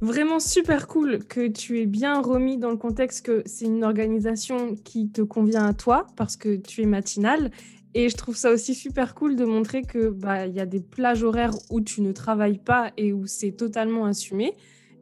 Vraiment 0.00 0.38
super 0.38 0.86
cool 0.86 1.24
que 1.24 1.48
tu 1.48 1.80
aies 1.80 1.86
bien 1.86 2.20
remis 2.20 2.56
dans 2.56 2.70
le 2.70 2.76
contexte 2.76 3.26
que 3.26 3.42
c'est 3.46 3.64
une 3.64 3.82
organisation 3.82 4.76
qui 4.76 5.10
te 5.10 5.22
convient 5.22 5.66
à 5.66 5.74
toi 5.74 6.06
parce 6.16 6.36
que 6.36 6.54
tu 6.54 6.82
es 6.82 6.86
matinale. 6.86 7.50
Et 7.94 8.08
je 8.08 8.16
trouve 8.16 8.36
ça 8.36 8.52
aussi 8.52 8.74
super 8.74 9.16
cool 9.16 9.34
de 9.34 9.44
montrer 9.44 9.82
que 9.82 10.08
bah 10.08 10.46
il 10.46 10.54
y 10.54 10.60
a 10.60 10.66
des 10.66 10.80
plages 10.80 11.24
horaires 11.24 11.54
où 11.70 11.80
tu 11.80 12.02
ne 12.02 12.12
travailles 12.12 12.58
pas 12.58 12.92
et 12.96 13.12
où 13.12 13.26
c'est 13.26 13.52
totalement 13.52 14.04
assumé. 14.04 14.54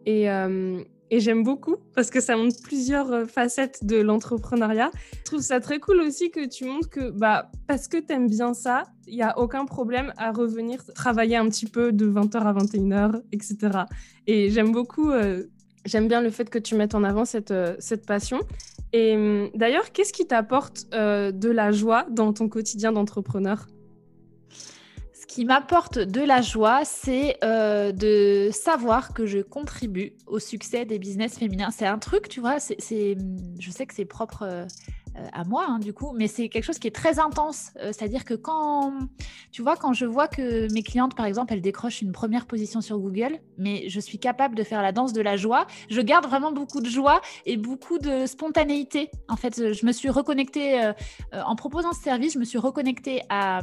Et, 0.07 0.31
euh, 0.31 0.83
et 1.11 1.21
j'aime 1.21 1.43
beaucoup 1.43 1.77
parce 1.95 2.11
que 2.11 2.21
ça 2.21 2.37
montre 2.37 2.57
plusieurs 2.63 3.13
euh, 3.13 3.27
facettes 3.27 3.85
de 3.85 3.97
l'entrepreneuriat. 3.97 4.91
Je 5.19 5.23
trouve 5.25 5.41
ça 5.41 5.61
très 5.61 5.79
cool 5.79 6.01
aussi 6.01 6.31
que 6.31 6.47
tu 6.49 6.65
montres 6.65 6.89
que 6.89 7.11
bah, 7.11 7.51
parce 7.67 7.89
que 7.89 7.97
tu 7.97 8.13
aimes 8.13 8.29
bien 8.29 8.55
ça, 8.55 8.85
il 9.07 9.15
n'y 9.15 9.23
a 9.23 9.39
aucun 9.39 9.65
problème 9.65 10.13
à 10.17 10.33
revenir 10.33 10.85
travailler 10.95 11.37
un 11.37 11.49
petit 11.49 11.67
peu 11.67 11.93
de 11.93 12.07
20h 12.07 12.37
à 12.39 12.53
21h, 12.53 13.23
etc. 13.33 13.57
Et 14.27 14.51
j'aime 14.51 14.73
beaucoup 14.73 15.11
euh, 15.11 15.45
J'aime 15.85 16.09
bien 16.09 16.21
le 16.21 16.31
fait 16.31 16.51
que 16.51 16.59
tu 16.59 16.75
mettes 16.75 16.97
en 16.97 17.05
avant 17.05 17.25
cette, 17.25 17.55
cette 17.79 18.07
passion. 18.07 18.41
Et 18.93 19.15
hum, 19.15 19.51
d'ailleurs, 19.55 19.93
qu'est-ce 19.93 20.13
qui 20.13 20.27
t'apporte 20.27 20.91
de 20.91 21.49
la 21.49 21.71
joie 21.71 22.07
dans 22.11 22.33
ton 22.33 22.49
quotidien 22.49 22.91
d'entrepreneur? 22.91 23.69
Qui 25.27 25.45
m'apporte 25.45 25.99
de 25.99 26.21
la 26.21 26.41
joie, 26.41 26.85
c'est 26.85 27.37
euh, 27.43 27.93
de 27.93 28.51
savoir 28.53 29.13
que 29.13 29.27
je 29.27 29.39
contribue 29.39 30.13
au 30.27 30.39
succès 30.39 30.85
des 30.85 30.99
business 30.99 31.39
féminins. 31.39 31.71
C'est 31.71 31.87
un 31.87 31.99
truc, 31.99 32.29
tu 32.29 32.41
vois, 32.41 32.61
c'est, 32.61 33.17
je 33.59 33.71
sais 33.71 33.87
que 33.87 33.95
c'est 33.95 34.05
propre 34.05 34.43
euh, 34.43 34.67
à 35.33 35.45
moi, 35.45 35.65
hein, 35.69 35.79
du 35.79 35.93
coup, 35.93 36.13
mais 36.15 36.29
c'est 36.29 36.49
quelque 36.49 36.65
chose 36.65 36.79
qui 36.79 36.87
est 36.87 36.95
très 36.95 37.19
intense. 37.19 37.73
Euh, 37.79 37.93
c'est-à-dire 37.93 38.25
que 38.25 38.35
quand, 38.35 38.93
tu 39.51 39.63
vois, 39.63 39.77
quand 39.77 39.93
je 39.93 40.07
vois 40.07 40.29
que 40.29 40.73
mes 40.73 40.83
clientes, 40.83 41.17
par 41.17 41.27
exemple, 41.27 41.53
elles 41.53 41.63
décrochent 41.63 42.03
une 42.03 42.13
première 42.13 42.47
position 42.47 42.81
sur 42.81 42.99
Google, 42.99 43.41
mais 43.59 43.89
je 43.89 43.99
suis 43.99 44.19
capable 44.19 44.55
de 44.55 44.63
faire 44.63 44.83
la 44.83 44.93
danse 44.93 45.13
de 45.13 45.23
la 45.23 45.37
joie, 45.37 45.67
je 45.91 46.01
garde 46.01 46.27
vraiment 46.27 46.53
beaucoup 46.53 46.81
de 46.81 46.89
joie 46.89 47.21
et 47.47 47.57
beaucoup 47.57 47.99
de 47.99 48.27
spontanéité. 48.27 49.11
En 49.29 49.37
fait, 49.37 49.73
je 49.73 49.87
me 49.87 49.93
suis 49.93 50.11
reconnectée, 50.11 50.93
en 51.33 51.57
proposant 51.57 51.93
ce 51.93 52.03
service, 52.03 52.35
je 52.35 52.39
me 52.39 52.45
suis 52.45 52.59
reconnectée 52.59 53.23
à 53.29 53.63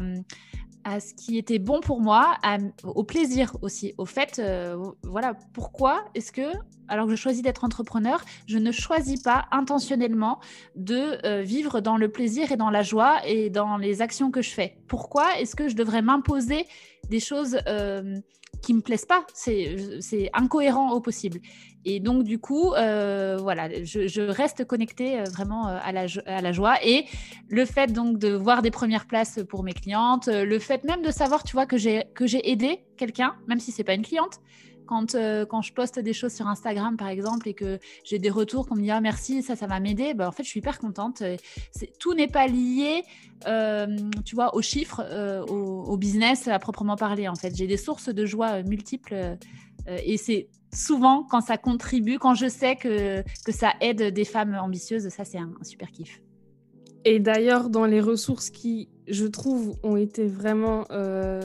ce 0.85 1.13
qui 1.13 1.37
était 1.37 1.59
bon 1.59 1.79
pour 1.79 2.01
moi, 2.01 2.37
au 2.83 3.03
plaisir 3.03 3.55
aussi, 3.61 3.93
au 3.97 4.05
fait, 4.05 4.39
euh, 4.39 4.77
voilà, 5.03 5.33
pourquoi 5.53 6.05
est-ce 6.15 6.31
que, 6.31 6.51
alors 6.87 7.05
que 7.05 7.15
je 7.15 7.21
choisis 7.21 7.41
d'être 7.41 7.63
entrepreneur, 7.63 8.21
je 8.47 8.57
ne 8.57 8.71
choisis 8.71 9.21
pas 9.21 9.45
intentionnellement 9.51 10.39
de 10.75 11.25
euh, 11.25 11.41
vivre 11.41 11.79
dans 11.79 11.97
le 11.97 12.09
plaisir 12.09 12.51
et 12.51 12.57
dans 12.57 12.69
la 12.69 12.83
joie 12.83 13.25
et 13.25 13.49
dans 13.49 13.77
les 13.77 14.01
actions 14.01 14.31
que 14.31 14.41
je 14.41 14.49
fais. 14.49 14.77
Pourquoi 14.87 15.39
est-ce 15.39 15.55
que 15.55 15.69
je 15.69 15.75
devrais 15.75 16.01
m'imposer 16.01 16.67
des 17.09 17.19
choses 17.19 17.57
euh, 17.67 18.19
qui 18.63 18.73
me 18.73 18.81
plaisent 18.81 19.05
pas 19.05 19.25
C'est 19.33 20.29
incohérent 20.33 20.91
au 20.93 21.01
possible. 21.01 21.39
Et 21.85 21.99
donc, 21.99 22.23
du 22.23 22.39
coup, 22.39 22.73
euh, 22.73 23.37
voilà, 23.39 23.69
je, 23.83 24.21
reste 24.21 24.65
connectée 24.65 25.19
euh, 25.19 25.23
vraiment 25.25 25.67
euh, 25.67 25.77
à 25.83 25.91
la, 25.91 26.51
joie. 26.51 26.75
Et 26.83 27.05
le 27.49 27.65
fait 27.65 27.91
donc 27.91 28.17
de 28.17 28.29
voir 28.29 28.61
des 28.61 28.71
premières 28.71 29.05
places 29.05 29.39
pour 29.49 29.63
mes 29.63 29.73
clientes, 29.73 30.27
le 30.27 30.59
fait 30.59 30.83
même 30.85 31.01
de 31.01 31.11
savoir, 31.11 31.43
tu 31.43 31.53
vois, 31.53 31.65
que 31.65 31.77
j'ai 31.77 32.05
aidé 32.49 32.79
quelqu'un, 32.97 33.35
même 33.47 33.59
si 33.59 33.71
c'est 33.71 33.83
pas 33.83 33.93
une 33.93 34.03
cliente, 34.03 34.39
quand, 34.85 35.15
quand, 35.49 35.61
je 35.61 35.73
poste 35.73 35.99
des 35.99 36.13
choses 36.13 36.33
sur 36.33 36.47
Instagram, 36.47 36.97
par 36.97 37.09
exemple, 37.09 37.47
et 37.47 37.53
que 37.53 37.79
j'ai 38.03 38.19
des 38.19 38.29
retours 38.29 38.67
qu'on 38.67 38.75
me 38.75 38.81
dit 38.81 38.91
ah 38.91 39.01
merci, 39.01 39.41
ça, 39.43 39.55
ça 39.55 39.67
m'a 39.67 39.79
m'aider, 39.79 40.13
bah, 40.13 40.27
en 40.27 40.31
fait, 40.31 40.43
je 40.43 40.49
suis 40.49 40.59
hyper 40.59 40.79
contente. 40.79 41.23
tout 41.99 42.13
n'est 42.13 42.27
pas 42.27 42.47
lié, 42.47 43.03
tu 44.25 44.35
vois, 44.35 44.55
aux 44.55 44.61
chiffres, 44.61 45.01
au, 45.49 45.83
au, 45.83 45.97
business 45.97 46.47
à 46.47 46.59
proprement 46.59 46.95
parler. 46.95 47.27
En 47.27 47.35
fait, 47.35 47.55
j'ai 47.55 47.67
des 47.67 47.77
sources 47.77 48.09
de 48.09 48.25
joie 48.25 48.63
multiples, 48.63 49.37
et 49.87 50.17
c'est 50.17 50.49
souvent 50.73 51.23
quand 51.23 51.41
ça 51.41 51.57
contribue, 51.57 52.19
quand 52.19 52.35
je 52.35 52.47
sais 52.47 52.75
que, 52.75 53.21
que 53.45 53.51
ça 53.51 53.73
aide 53.81 54.13
des 54.13 54.25
femmes 54.25 54.55
ambitieuses, 54.55 55.07
ça 55.09 55.23
c'est 55.23 55.37
un, 55.37 55.51
super 55.61 55.91
kiff. 55.91 56.21
Et 57.05 57.19
d'ailleurs, 57.19 57.69
dans 57.69 57.85
les 57.85 57.99
ressources 57.99 58.49
qui, 58.49 58.89
je 59.07 59.25
trouve, 59.25 59.77
ont 59.83 59.97
été 59.97 60.25
vraiment, 60.25 60.85
euh, 60.91 61.41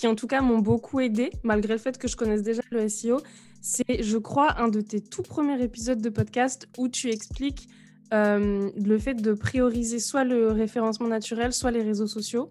qui 0.00 0.06
en 0.06 0.14
tout 0.14 0.26
cas 0.26 0.40
m'ont 0.40 0.60
beaucoup 0.60 0.98
aidé, 1.00 1.30
malgré 1.42 1.74
le 1.74 1.78
fait 1.78 1.98
que 1.98 2.08
je 2.08 2.16
connaisse 2.16 2.42
déjà 2.42 2.62
le 2.70 2.88
SEO, 2.88 3.20
c'est, 3.60 4.02
je 4.02 4.16
crois, 4.16 4.58
un 4.58 4.68
de 4.68 4.80
tes 4.80 5.02
tout 5.02 5.22
premiers 5.22 5.62
épisodes 5.62 6.00
de 6.00 6.08
podcast 6.08 6.66
où 6.78 6.88
tu 6.88 7.10
expliques 7.10 7.68
euh, 8.14 8.70
le 8.82 8.98
fait 8.98 9.12
de 9.12 9.34
prioriser 9.34 9.98
soit 9.98 10.24
le 10.24 10.52
référencement 10.52 11.06
naturel, 11.06 11.52
soit 11.52 11.70
les 11.70 11.82
réseaux 11.82 12.06
sociaux. 12.06 12.48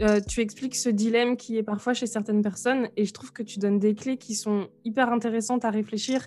Euh, 0.00 0.20
tu 0.26 0.40
expliques 0.40 0.74
ce 0.74 0.88
dilemme 0.88 1.36
qui 1.36 1.58
est 1.58 1.62
parfois 1.62 1.92
chez 1.92 2.06
certaines 2.06 2.40
personnes 2.40 2.88
et 2.96 3.04
je 3.04 3.12
trouve 3.12 3.30
que 3.30 3.42
tu 3.42 3.58
donnes 3.58 3.78
des 3.78 3.94
clés 3.94 4.16
qui 4.16 4.34
sont 4.34 4.68
hyper 4.86 5.12
intéressantes 5.12 5.66
à 5.66 5.70
réfléchir 5.70 6.26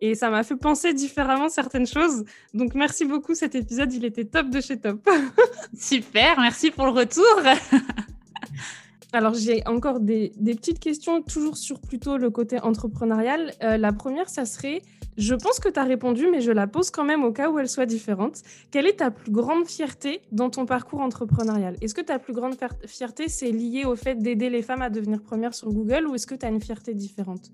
et 0.00 0.16
ça 0.16 0.30
m'a 0.30 0.42
fait 0.42 0.56
penser 0.56 0.94
différemment 0.94 1.48
certaines 1.48 1.86
choses. 1.86 2.24
Donc 2.54 2.74
merci 2.74 3.04
beaucoup, 3.04 3.36
cet 3.36 3.54
épisode, 3.54 3.92
il 3.92 4.04
était 4.04 4.24
top 4.24 4.50
de 4.50 4.60
chez 4.60 4.80
top. 4.80 5.08
Super, 5.78 6.40
merci 6.40 6.72
pour 6.72 6.86
le 6.86 6.92
retour. 6.92 7.24
Alors 9.12 9.34
j'ai 9.34 9.66
encore 9.66 10.00
des, 10.00 10.32
petites 10.38 10.80
questions, 10.80 11.22
toujours 11.22 11.56
sur 11.56 11.80
plutôt 11.80 12.18
le 12.18 12.30
côté 12.30 12.60
entrepreneurial. 12.60 13.52
Euh, 13.62 13.76
la 13.76 13.92
première, 13.92 14.28
ça 14.28 14.44
serait 14.44 14.82
je 15.18 15.34
pense 15.34 15.58
que 15.58 15.68
tu 15.68 15.80
as 15.80 15.84
répondu, 15.84 16.28
mais 16.30 16.40
je 16.40 16.52
la 16.52 16.68
pose 16.68 16.92
quand 16.92 17.04
même 17.04 17.24
au 17.24 17.32
cas 17.32 17.50
où 17.50 17.58
elle 17.58 17.68
soit 17.68 17.86
différente. 17.86 18.42
Quelle 18.70 18.86
est 18.86 18.98
ta 18.98 19.10
plus 19.10 19.32
grande 19.32 19.66
fierté 19.66 20.22
dans 20.30 20.48
ton 20.48 20.64
parcours 20.64 21.00
entrepreneurial? 21.00 21.74
Est-ce 21.80 21.92
que 21.92 22.00
ta 22.00 22.20
plus 22.20 22.32
grande 22.32 22.54
fierté, 22.86 23.28
c'est 23.28 23.50
lié 23.50 23.84
au 23.84 23.96
fait 23.96 24.14
d'aider 24.14 24.48
les 24.48 24.62
femmes 24.62 24.80
à 24.80 24.90
devenir 24.90 25.20
premières 25.20 25.54
sur 25.54 25.72
Google 25.72 26.06
ou 26.06 26.14
est-ce 26.14 26.28
que 26.28 26.36
tu 26.36 26.46
as 26.46 26.50
une 26.50 26.60
fierté 26.60 26.94
différente? 26.94 27.50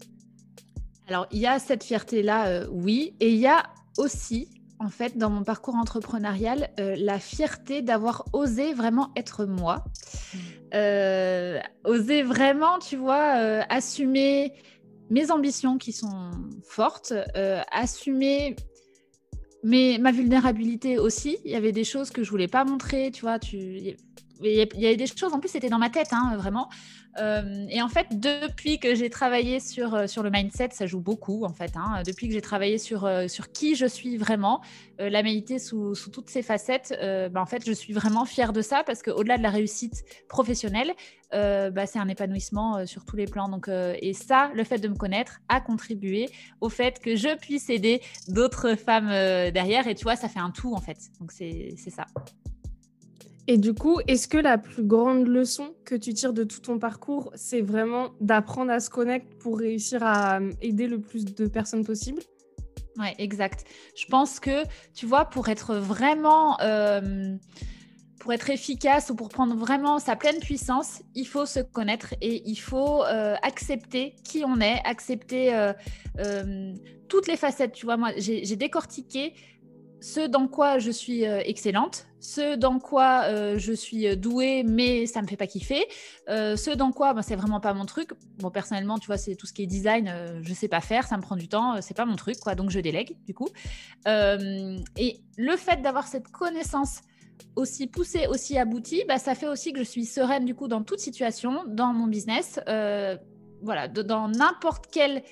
Alors, 1.09 1.27
il 1.33 1.39
y 1.39 1.47
a 1.47 1.59
cette 1.59 1.85
fierté-là, 1.85 2.49
euh, 2.49 2.67
oui. 2.71 3.15
Et 3.21 3.31
il 3.31 3.39
y 3.39 3.47
a 3.47 3.63
aussi, 3.97 4.51
en 4.85 4.91
fait, 4.91 5.17
dans 5.17 5.31
mon 5.31 5.45
parcours 5.45 5.77
entrepreneurial, 5.77 6.71
euh, 6.79 6.95
la 6.99 7.19
fierté 7.19 7.81
d'avoir 7.81 8.27
osé 8.33 8.75
vraiment 8.75 9.11
être 9.17 9.47
moi. 9.47 9.85
Euh, 10.75 11.59
oser 11.85 12.23
vraiment, 12.23 12.79
tu 12.79 12.97
vois, 12.97 13.23
assumer 13.71 14.53
mes 15.11 15.31
ambitions 15.31 15.79
qui 15.79 15.93
sont 15.93 16.31
fortes, 16.69 17.15
euh, 17.37 17.63
assumer 17.71 18.57
mais 19.63 19.97
ma 19.99 20.13
vulnérabilité 20.13 20.99
aussi. 20.99 21.39
Il 21.45 21.51
y 21.51 21.55
avait 21.55 21.73
des 21.73 21.85
choses 21.85 22.11
que 22.11 22.23
je 22.23 22.31
voulais 22.31 22.49
pas 22.49 22.65
montrer, 22.65 23.11
tu 23.11 23.23
vois. 23.23 23.39
Tu... 23.39 23.97
Il 24.43 24.51
y 24.51 24.87
avait 24.87 24.97
des 24.97 25.07
choses, 25.07 25.33
en 25.33 25.41
plus, 25.41 25.49
c'était 25.49 25.69
dans 25.69 25.79
ma 25.79 25.91
tête, 25.91 26.09
hein, 26.13 26.37
vraiment. 26.37 26.69
Euh, 27.19 27.67
et 27.69 27.81
en 27.81 27.89
fait, 27.89 28.07
depuis 28.19 28.79
que 28.79 28.95
j'ai 28.95 29.09
travaillé 29.11 29.61
sur, 29.61 29.95
euh, 29.95 30.07
sur 30.07 30.23
le 30.23 30.31
mindset, 30.31 30.71
ça 30.73 30.87
joue 30.87 31.01
beaucoup 31.01 31.45
en 31.45 31.53
fait. 31.53 31.73
Hein. 31.77 32.03
Depuis 32.05 32.29
que 32.29 32.35
j'ai 32.35 32.41
travaillé 32.41 32.79
sur, 32.79 33.05
euh, 33.05 33.29
sur 33.29 33.53
qui 33.53 33.77
je 33.77 33.87
suis 33.87 34.17
vraiment, 34.17 34.61
la 34.99 35.25
médité 35.25 35.59
sous, 35.59 35.97
sous, 35.97 36.11
toutes 36.11 36.31
ses 36.31 36.43
facettes, 36.43 36.97
bah, 37.33 37.41
en 37.41 37.47
fait, 37.47 37.67
je 37.67 37.73
suis 37.73 37.93
vraiment 37.93 38.25
fière 38.25 38.53
de 38.53 38.63
ça 38.63 38.85
parce 38.85 39.03
qu'au-delà 39.03 39.39
de 39.39 39.43
la 39.43 39.51
réussite 39.51 40.05
professionnelle, 40.29 40.93
bah, 41.33 41.85
c'est 41.87 41.99
un 41.99 42.07
épanouissement 42.07 42.87
sur 42.87 43.05
tous 43.05 43.17
les 43.17 43.27
plans. 43.27 43.49
Donc, 43.49 43.69
et 43.69 44.13
ça, 44.13 44.53
le 44.55 44.63
fait 44.63 44.79
de 44.79 44.87
me 44.87 44.95
connaître 44.95 45.41
a 45.49 45.61
contribué 45.61 46.31
au 46.61 46.69
fait 46.69 47.01
que 47.01 47.17
je 47.17 47.37
puisse 47.37 47.71
aider 47.71 48.03
d'autres 48.29 48.77
femmes 48.77 49.09
derrière. 49.51 49.89
Et 49.89 49.97
tu 49.97 50.05
vois, 50.05 50.15
ça 50.15 50.29
fait 50.29 50.39
un 50.39 50.51
tout 50.51 50.75
en 50.75 50.81
fait. 50.81 50.99
Donc, 51.19 51.33
c'est 51.33 51.75
ça. 51.91 52.07
Et 53.47 53.59
du 53.59 53.75
coup, 53.75 54.01
est-ce 54.09 54.27
que 54.27 54.39
la 54.39 54.57
plus 54.57 54.83
grande 54.83 55.27
leçon 55.27 55.75
que 55.85 55.95
tu 55.95 56.15
tires 56.15 56.33
de 56.33 56.45
tout 56.45 56.61
ton 56.61 56.79
parcours, 56.79 57.31
c'est 57.35 57.61
vraiment 57.61 58.11
d'apprendre 58.21 58.73
à 58.73 58.81
se 58.81 58.89
connecter 58.89 59.37
pour 59.39 59.59
réussir 59.59 60.03
à 60.03 60.41
euh, 60.41 60.51
aider 60.63 60.87
le 60.87 60.99
plus 60.99 61.27
de 61.27 61.47
personnes 61.47 61.85
possible? 61.85 62.23
Oui, 62.99 63.09
exact. 63.19 63.65
Je 63.97 64.07
pense 64.07 64.41
que, 64.41 64.63
tu 64.95 65.05
vois, 65.05 65.27
pour 65.27 65.49
être 65.49 65.75
vraiment... 65.75 66.59
Euh, 66.61 67.37
pour 68.19 68.33
être 68.33 68.49
efficace 68.49 69.11
ou 69.11 69.15
pour 69.15 69.29
prendre 69.29 69.55
vraiment 69.55 69.99
sa 69.99 70.17
pleine 70.17 70.39
puissance, 70.39 71.03
il 71.15 71.27
faut 71.27 71.45
se 71.45 71.61
connaître 71.61 72.15
et 72.23 72.43
il 72.49 72.57
faut 72.57 73.05
euh, 73.05 73.35
accepter 73.43 74.15
qui 74.25 74.45
on 74.47 74.63
est, 74.63 74.81
accepter 74.87 75.53
toutes 77.11 77.27
les 77.27 77.37
facettes. 77.37 77.73
Tu 77.73 77.85
vois, 77.85 77.99
moi, 77.99 78.13
j'ai 78.17 78.57
décortiqué 78.57 79.35
ce 80.05 80.27
dans 80.27 80.49
quoi 80.49 80.79
je 80.79 80.91
suis 80.91 81.27
euh, 81.27 81.41
excellente, 81.47 82.05
ce 82.21 82.57
dans 82.57 82.79
quoi 82.79 83.23
euh, 83.25 83.59
je 83.59 83.73
suis 83.73 84.07
euh, 84.07 84.17
douée 84.17 84.63
mais 84.63 85.07
ça 85.07 85.23
me 85.23 85.27
fait 85.27 85.39
pas 85.39 85.47
kiffer, 85.47 85.87
ce 86.29 86.75
dans 86.75 86.93
quoi 86.93 87.15
ben, 87.15 87.23
c'est 87.23 87.37
vraiment 87.37 87.59
pas 87.59 87.73
mon 87.73 87.87
truc. 87.87 88.11
Bon 88.39 88.51
personnellement 88.51 88.99
tu 88.99 89.07
vois 89.07 89.17
c'est 89.17 89.35
tout 89.35 89.47
ce 89.47 89.55
qui 89.55 89.63
est 89.63 89.67
design, 89.67 90.13
je 90.43 90.53
sais 90.53 90.69
pas 90.69 90.83
faire, 90.83 91.07
ça 91.07 91.17
me 91.17 91.23
prend 91.23 91.37
du 91.37 91.49
temps, 91.49 91.81
c'est 91.81 91.97
pas 91.97 92.05
mon 92.05 92.17
truc 92.17 92.39
quoi 92.39 92.55
donc 92.55 92.69
je 92.69 92.81
délègue 92.81 93.17
du 93.27 93.33
coup. 93.33 93.49
et 94.07 95.21
le 95.39 95.57
fait 95.57 95.81
d'avoir 95.81 96.07
cette 96.07 96.29
connaissance 96.29 97.01
aussi 97.57 97.87
poussée, 97.87 98.27
aussi 98.27 98.59
aboutie, 98.59 99.05
bah, 99.09 99.19
ça 99.19 99.35
fait 99.35 99.49
aussi 99.49 99.73
que 99.73 99.79
je 99.79 99.89
suis 99.89 100.05
sereine 100.05 100.45
du 100.45 100.55
coup 100.55 100.69
dans 100.69 100.83
toute 100.83 101.01
situation, 101.01 101.65
dans 101.67 101.95
mon 101.95 102.09
business, 102.09 102.61
voilà, 103.63 103.89
dans 103.89 104.29
n'importe 104.29 104.89
quel 104.93 105.23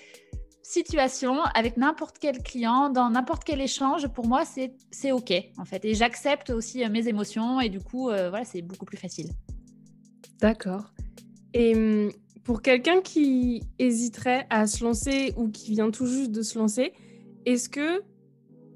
situation 0.63 1.43
avec 1.55 1.77
n'importe 1.77 2.17
quel 2.19 2.43
client, 2.43 2.91
dans 2.91 3.11
n'importe 3.11 3.45
quel 3.45 3.61
échange, 3.61 4.09
pour 4.09 4.27
moi, 4.27 4.45
c'est 4.45 5.13
OK, 5.13 5.33
en 5.59 5.65
fait. 5.65 5.85
Et 5.85 5.95
j'accepte 5.95 6.51
aussi 6.51 6.85
euh, 6.85 6.89
mes 6.89 7.09
émotions 7.09 7.61
et 7.61 7.69
du 7.69 7.81
coup, 7.81 8.11
euh, 8.11 8.31
voilà, 8.31 8.45
c'est 8.45 8.63
beaucoup 8.63 8.85
plus 8.85 8.97
facile. 8.97 9.31
D'accord. 10.41 10.93
Et 11.55 11.75
hum, 11.75 12.13
pour 12.45 12.63
quelqu'un 12.63 13.01
qui 13.01 13.63
hésiterait 13.79 14.47
à 14.51 14.67
se 14.67 14.83
lancer 14.83 15.33
ou 15.37 15.49
qui 15.49 15.73
vient 15.73 15.91
tout 15.91 16.07
juste 16.07 16.33
de 16.33 16.43
se 16.43 16.59
lancer, 16.59 16.93
est-ce 17.47 17.69
que, 17.69 18.03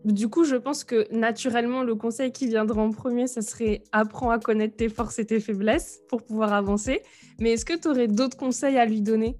du 0.04 0.28
coup, 0.28 0.44
je 0.44 0.56
pense 0.56 0.84
que 0.84 1.12
naturellement, 1.12 1.82
le 1.82 1.94
conseil 1.94 2.30
qui 2.32 2.46
viendra 2.46 2.80
en 2.80 2.90
premier, 2.90 3.26
ça 3.26 3.42
serait 3.42 3.82
apprends 3.92 4.30
à 4.30 4.38
connaître 4.38 4.76
tes 4.76 4.88
forces 4.88 5.18
et 5.18 5.24
tes 5.24 5.40
faiblesses 5.40 6.00
pour 6.08 6.22
pouvoir 6.22 6.52
avancer. 6.52 7.02
Mais 7.40 7.52
est-ce 7.52 7.64
que 7.64 7.76
tu 7.76 7.88
aurais 7.88 8.08
d'autres 8.08 8.36
conseils 8.36 8.76
à 8.76 8.86
lui 8.86 9.02
donner? 9.02 9.36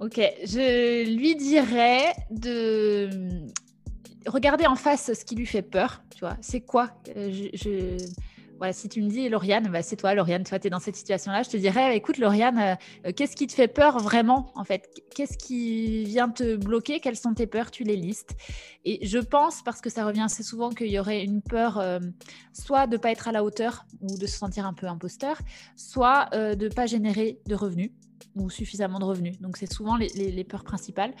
Ok, 0.00 0.16
je 0.16 1.14
lui 1.14 1.36
dirais 1.36 2.14
de 2.30 3.10
regarder 4.26 4.66
en 4.66 4.74
face 4.74 5.12
ce 5.12 5.24
qui 5.26 5.34
lui 5.34 5.44
fait 5.44 5.60
peur. 5.60 6.02
Tu 6.10 6.20
vois, 6.20 6.38
c'est 6.40 6.62
quoi 6.62 6.90
euh, 7.16 7.98
si 8.72 8.88
tu 8.88 9.02
me 9.02 9.08
dis, 9.08 9.28
Lauriane, 9.28 9.68
bah, 9.68 9.82
c'est 9.82 9.96
toi, 9.96 10.14
Lauriane, 10.14 10.44
tu 10.44 10.54
es 10.54 10.70
dans 10.70 10.78
cette 10.80 10.96
situation-là, 10.96 11.42
je 11.42 11.50
te 11.50 11.56
dirais, 11.56 11.96
écoute, 11.96 12.18
Lauriane, 12.18 12.58
euh, 12.58 12.74
euh, 13.06 13.12
qu'est-ce 13.14 13.34
qui 13.34 13.46
te 13.46 13.52
fait 13.52 13.68
peur 13.68 13.98
vraiment, 13.98 14.52
en 14.54 14.64
fait? 14.64 14.88
Qu'est-ce 15.14 15.38
qui 15.38 16.04
vient 16.04 16.28
te 16.28 16.56
bloquer? 16.56 17.00
Quelles 17.00 17.16
sont 17.16 17.34
tes 17.34 17.46
peurs? 17.46 17.70
Tu 17.70 17.84
les 17.84 17.96
listes. 17.96 18.36
Et 18.84 19.06
je 19.06 19.18
pense, 19.18 19.62
parce 19.62 19.80
que 19.80 19.90
ça 19.90 20.04
revient 20.04 20.22
assez 20.22 20.42
souvent, 20.42 20.70
qu'il 20.70 20.88
y 20.88 20.98
aurait 20.98 21.24
une 21.24 21.42
peur, 21.42 21.78
euh, 21.78 22.00
soit 22.52 22.86
de 22.86 22.92
ne 22.92 22.98
pas 22.98 23.10
être 23.10 23.28
à 23.28 23.32
la 23.32 23.44
hauteur 23.44 23.86
ou 24.00 24.18
de 24.18 24.26
se 24.26 24.36
sentir 24.36 24.66
un 24.66 24.74
peu 24.74 24.86
imposteur, 24.86 25.38
soit 25.76 26.28
de 26.32 26.64
ne 26.64 26.68
pas 26.68 26.86
générer 26.86 27.38
de 27.46 27.54
revenus 27.54 27.90
ou 28.36 28.50
suffisamment 28.50 28.98
de 28.98 29.04
revenus. 29.04 29.40
Donc, 29.40 29.56
c'est 29.56 29.72
souvent 29.72 29.96
les, 29.96 30.08
les, 30.08 30.44
peurs 30.44 30.64
principales. 30.64 31.14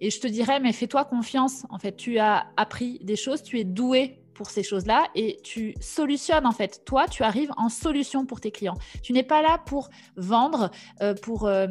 Et 0.00 0.10
je 0.10 0.20
te 0.20 0.26
dirais, 0.26 0.60
mais 0.60 0.72
fais-toi 0.72 1.04
confiance. 1.04 1.64
En 1.70 1.78
fait, 1.78 1.96
tu 1.96 2.18
as 2.18 2.46
appris 2.56 2.98
des 3.02 3.16
choses, 3.16 3.42
tu 3.42 3.58
es 3.58 3.64
doué 3.64 4.25
pour 4.36 4.50
ces 4.50 4.62
choses-là 4.62 5.08
et 5.14 5.38
tu 5.42 5.74
solutionnes 5.80 6.46
en 6.46 6.52
fait. 6.52 6.82
Toi, 6.84 7.06
tu 7.08 7.22
arrives 7.22 7.50
en 7.56 7.68
solution 7.68 8.26
pour 8.26 8.40
tes 8.40 8.50
clients. 8.50 8.76
Tu 9.02 9.12
n'es 9.12 9.22
pas 9.22 9.42
là 9.42 9.58
pour 9.66 9.88
vendre, 10.16 10.70
euh, 11.02 11.14
pour, 11.14 11.46
euh, 11.46 11.66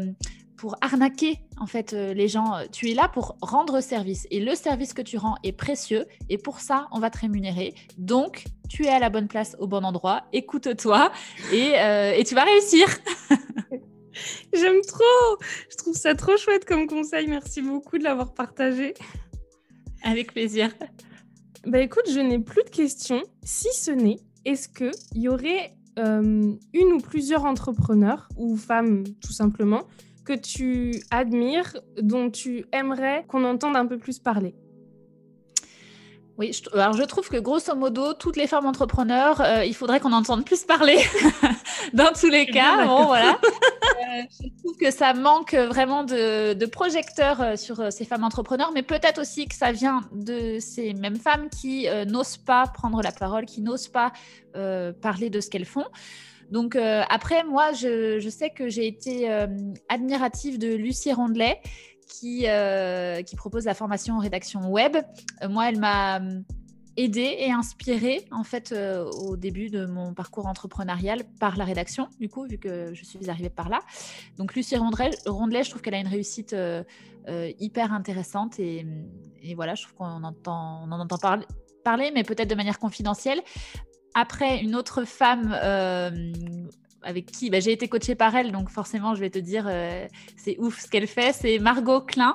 pour 0.58 0.76
arnaquer 0.82 1.40
en 1.58 1.68
fait 1.68 1.94
euh, 1.94 2.14
les 2.14 2.28
gens. 2.28 2.54
Tu 2.72 2.90
es 2.90 2.94
là 2.96 3.08
pour 3.08 3.38
rendre 3.42 3.82
service 3.82 4.28
et 4.32 4.40
le 4.40 4.56
service 4.56 4.94
que 4.94 5.02
tu 5.02 5.18
rends 5.18 5.36
est 5.44 5.52
précieux 5.52 6.06
et 6.30 6.38
pour 6.38 6.60
ça, 6.60 6.88
on 6.92 7.00
va 7.00 7.10
te 7.10 7.20
rémunérer. 7.20 7.76
Donc, 7.98 8.46
tu 8.68 8.86
es 8.86 8.90
à 8.90 9.00
la 9.00 9.10
bonne 9.10 9.28
place 9.28 9.56
au 9.60 9.68
bon 9.68 9.86
endroit. 9.86 10.24
Écoute-toi 10.34 11.12
et, 11.54 11.74
et 12.18 12.24
tu 12.26 12.34
vas 12.34 12.44
réussir. 12.44 12.88
J'aime 14.54 14.82
trop. 14.88 15.38
Je 15.70 15.76
trouve 15.76 15.96
ça 15.96 16.16
trop 16.16 16.36
chouette 16.38 16.66
comme 16.66 16.88
conseil. 16.88 17.28
Merci 17.28 17.62
beaucoup 17.62 17.98
de 17.98 18.04
l'avoir 18.04 18.34
partagé. 18.34 18.96
Avec 20.04 20.34
plaisir. 20.34 20.72
Bah 21.66 21.80
écoute, 21.80 22.08
je 22.12 22.20
n'ai 22.20 22.38
plus 22.38 22.64
de 22.64 22.70
questions, 22.70 23.24
si 23.44 23.70
ce 23.74 23.90
n'est, 23.90 24.20
est-ce 24.46 24.70
qu'il 24.70 24.92
y 25.20 25.28
aurait 25.28 25.76
euh, 25.98 26.54
une 26.74 26.94
ou 26.94 27.00
plusieurs 27.00 27.44
entrepreneurs, 27.46 28.30
ou 28.38 28.56
femmes 28.56 29.04
tout 29.20 29.34
simplement, 29.34 29.82
que 30.26 30.34
tu 30.34 31.02
admires, 31.10 31.76
dont 32.00 32.30
tu 32.30 32.66
aimerais 32.72 33.26
qu'on 33.28 33.44
entende 33.44 33.76
un 33.76 33.88
peu 33.88 33.98
plus 33.98 34.20
parler? 34.20 34.54
Oui, 36.38 36.52
je, 36.52 36.78
alors 36.78 36.94
je 36.94 37.04
trouve 37.04 37.30
que 37.30 37.38
grosso 37.38 37.74
modo, 37.76 38.14
toutes 38.14 38.36
les 38.36 38.48
femmes 38.48 38.66
entrepreneurs, 38.66 39.40
euh, 39.40 39.64
il 39.64 39.74
faudrait 39.74 40.02
qu'on 40.02 40.12
entende 40.12 40.44
plus 40.44 40.66
parler 40.66 40.98
dans 41.94 42.12
tous 42.12 42.30
les 42.30 42.46
cas. 42.46 42.86
Bon, 42.86 43.06
voilà. 43.06 43.40
Euh, 43.98 44.24
je 44.30 44.48
trouve 44.62 44.76
que 44.78 44.92
ça 44.92 45.14
manque 45.14 45.54
vraiment 45.54 46.04
de, 46.04 46.66
projecteurs 46.66 47.42
euh, 47.42 47.56
sur 47.56 47.92
ces 47.92 48.04
femmes 48.04 48.24
entrepreneurs, 48.24 48.72
mais 48.74 48.84
peut-être 48.84 49.22
aussi 49.22 49.48
que 49.48 49.56
ça 49.56 49.72
vient 49.72 50.02
de 50.12 50.58
ces 50.60 50.94
mêmes 50.94 51.18
femmes 51.18 51.50
qui 51.50 51.88
n'osent 52.08 52.38
pas 52.38 52.68
prendre 52.68 53.02
la 53.02 53.12
parole, 53.12 53.46
qui 53.46 53.62
n'osent 53.62 53.88
pas 53.88 54.12
parler 55.02 55.30
de 55.30 55.40
ce 55.40 55.50
qu'elles 55.50 55.66
font. 55.66 55.86
Donc 56.52 56.76
après, 56.76 57.44
moi, 57.46 57.72
je, 57.74 58.20
je 58.20 58.30
sais 58.30 58.50
que 58.50 58.70
j'ai 58.70 58.88
été 58.88 59.30
admirative 59.88 60.60
de 60.60 60.76
Lucie 60.76 61.14
Rondelet, 61.14 61.62
qui, 62.08 62.48
euh, 62.48 63.22
qui 63.22 63.36
propose 63.36 63.66
la 63.66 63.74
formation 63.74 64.16
en 64.16 64.20
rédaction 64.20 64.72
web. 64.72 64.96
Euh, 65.42 65.50
moi, 65.50 65.70
elle 65.70 65.80
m'a 65.80 66.20
euh, 66.20 66.42
aidée 66.98 67.36
et 67.40 67.52
inspirée 67.52 68.26
en 68.32 68.44
fait 68.44 68.74
au 68.74 69.36
début 69.36 69.70
de 69.70 69.86
mon 69.86 70.14
parcours 70.14 70.48
entrepreneurial 70.48 71.24
par 71.40 71.58
la 71.58 71.66
rédaction, 71.66 72.08
du 72.20 72.30
coup, 72.30 72.46
vu 72.48 72.58
que 72.58 72.94
je 72.94 73.04
suis 73.04 73.30
arrivée 73.30 73.50
par 73.50 73.68
là. 73.68 73.80
Donc, 74.38 74.56
Lucie 74.56 74.78
Rondelet, 74.78 75.64
je 75.64 75.70
trouve 75.70 75.82
qu'elle 75.82 75.96
a 75.96 76.00
une 76.00 76.08
réussite 76.08 76.56
hyper 77.28 77.92
intéressante 77.92 78.60
et, 78.62 78.86
voilà, 79.56 79.76
je 79.76 79.84
trouve 79.84 79.96
qu'on 79.96 80.24
en 80.24 81.00
entend 81.00 81.18
parler 81.84 82.12
mais 82.14 82.24
peut-être 82.24 82.50
de 82.50 82.56
manière 82.56 82.80
confidentielle. 82.80 83.42
Après, 84.14 84.62
une 84.62 84.74
autre 84.74 85.04
femme 85.04 85.54
avec 87.06 87.28
qui 87.28 87.50
bah, 87.50 87.60
j'ai 87.60 87.72
été 87.72 87.88
coachée 87.88 88.16
par 88.16 88.36
elle, 88.36 88.52
donc 88.52 88.70
forcément, 88.70 89.16
je 89.16 89.22
vais 89.22 89.30
te 89.30 89.40
dire, 89.40 89.66
euh, 89.70 90.08
c'est 90.36 90.58
ouf 90.60 90.82
ce 90.82 90.90
qu'elle 90.90 91.08
fait. 91.08 91.34
C'est 91.34 91.60
Margot 91.60 92.02
Klein. 92.02 92.34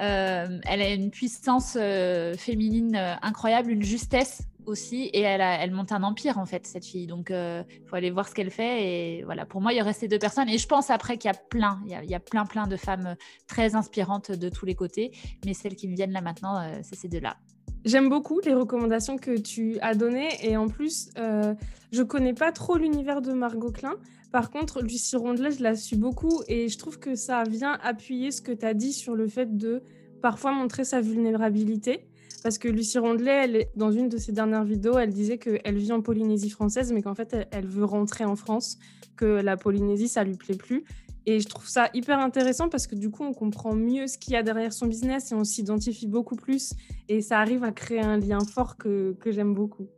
Euh, 0.00 0.58
elle 0.64 0.82
a 0.82 0.90
une 0.90 1.10
puissance 1.10 1.76
euh, 1.80 2.34
féminine 2.34 2.96
incroyable, 3.22 3.70
une 3.70 3.82
justesse 3.82 4.42
aussi, 4.66 5.10
et 5.12 5.20
elle, 5.20 5.70
monte 5.72 5.92
un 5.92 6.02
empire 6.02 6.38
en 6.38 6.46
fait, 6.46 6.66
cette 6.66 6.84
fille. 6.84 7.06
Donc, 7.06 7.30
il 7.30 7.86
faut 7.86 7.96
aller 7.96 8.10
voir 8.10 8.28
ce 8.28 8.34
qu'elle 8.34 8.50
fait. 8.50 9.18
Et 9.18 9.22
voilà, 9.24 9.44
pour 9.44 9.60
moi, 9.60 9.72
il 9.72 9.78
y 9.78 9.82
aurait 9.82 9.92
ces 9.92 10.08
deux 10.08 10.18
personnes. 10.18 10.48
Et 10.48 10.58
je 10.58 10.66
pense 10.66 10.90
après 10.90 11.18
qu'il 11.18 11.28
y 11.28 11.34
a 11.34 11.36
plein, 11.36 11.80
il 11.84 11.92
y 11.92 11.94
a, 11.94 12.02
il 12.02 12.10
y 12.10 12.14
a, 12.14 12.20
plein, 12.20 12.46
plein 12.46 12.66
de 12.66 12.76
femmes 12.76 13.16
très 13.46 13.74
inspirantes 13.74 14.30
de 14.30 14.48
tous 14.48 14.64
les 14.64 14.74
côtés. 14.74 15.12
Mais 15.44 15.54
celles 15.54 15.76
qui 15.76 15.88
me 15.88 15.94
viennent 15.94 16.12
là 16.12 16.22
maintenant, 16.22 16.62
c'est 16.82 16.96
ces 16.96 17.08
deux-là. 17.08 17.36
J'aime 17.84 18.08
beaucoup 18.08 18.40
les 18.40 18.54
recommandations 18.54 19.18
que 19.18 19.36
tu 19.36 19.78
as 19.80 19.94
données 19.94 20.30
et 20.42 20.56
en 20.56 20.68
plus, 20.68 21.10
euh, 21.18 21.54
je 21.92 22.02
connais 22.02 22.32
pas 22.32 22.50
trop 22.50 22.78
l'univers 22.78 23.20
de 23.20 23.32
Margot 23.32 23.70
Klein. 23.70 23.96
Par 24.32 24.50
contre, 24.50 24.82
Lucie 24.82 25.16
Rondelet, 25.16 25.50
je 25.50 25.62
la 25.62 25.76
suis 25.76 25.96
beaucoup 25.96 26.42
et 26.48 26.68
je 26.68 26.78
trouve 26.78 26.98
que 26.98 27.14
ça 27.14 27.42
vient 27.44 27.78
appuyer 27.82 28.30
ce 28.30 28.40
que 28.40 28.52
tu 28.52 28.64
as 28.64 28.72
dit 28.72 28.92
sur 28.92 29.14
le 29.14 29.28
fait 29.28 29.56
de 29.56 29.82
parfois 30.22 30.52
montrer 30.52 30.84
sa 30.84 31.02
vulnérabilité. 31.02 32.08
Parce 32.42 32.58
que 32.58 32.68
Lucie 32.68 32.98
Rondelet, 32.98 33.44
elle, 33.44 33.66
dans 33.76 33.92
une 33.92 34.08
de 34.08 34.16
ses 34.16 34.32
dernières 34.32 34.64
vidéos, 34.64 34.98
elle 34.98 35.12
disait 35.12 35.38
qu'elle 35.38 35.76
vit 35.76 35.92
en 35.92 36.00
Polynésie 36.00 36.50
française, 36.50 36.92
mais 36.92 37.02
qu'en 37.02 37.14
fait, 37.14 37.36
elle, 37.50 37.66
veut 37.66 37.84
rentrer 37.84 38.24
en 38.24 38.36
France, 38.36 38.78
que 39.16 39.24
la 39.24 39.56
Polynésie, 39.56 40.08
ça 40.08 40.24
lui 40.24 40.36
plaît 40.36 40.56
plus. 40.56 40.84
Et 41.26 41.40
je 41.40 41.48
trouve 41.48 41.66
ça 41.66 41.88
hyper 41.94 42.18
intéressant 42.18 42.68
parce 42.68 42.86
que 42.86 42.94
du 42.94 43.10
coup, 43.10 43.24
on 43.24 43.32
comprend 43.32 43.74
mieux 43.74 44.06
ce 44.06 44.18
qu'il 44.18 44.34
y 44.34 44.36
a 44.36 44.42
derrière 44.42 44.72
son 44.72 44.86
business 44.86 45.32
et 45.32 45.34
on 45.34 45.44
s'identifie 45.44 46.06
beaucoup 46.06 46.36
plus. 46.36 46.74
Et 47.08 47.22
ça 47.22 47.40
arrive 47.40 47.64
à 47.64 47.72
créer 47.72 48.00
un 48.00 48.18
lien 48.18 48.40
fort 48.40 48.76
que, 48.76 49.16
que 49.20 49.32
j'aime 49.32 49.54
beaucoup. 49.54 49.88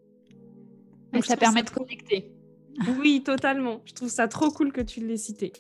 Donc, 1.13 1.25
ça 1.25 1.37
permet 1.37 1.63
de 1.63 1.71
connecter. 1.71 2.33
Oui, 2.99 3.23
totalement. 3.25 3.81
Je 3.87 3.95
trouve 3.95 4.11
ça 4.11 4.29
trop 4.29 4.51
cool 4.51 4.71
que 4.71 4.83
tu 4.83 5.01
l'aies 5.01 5.17
cité. 5.17 5.51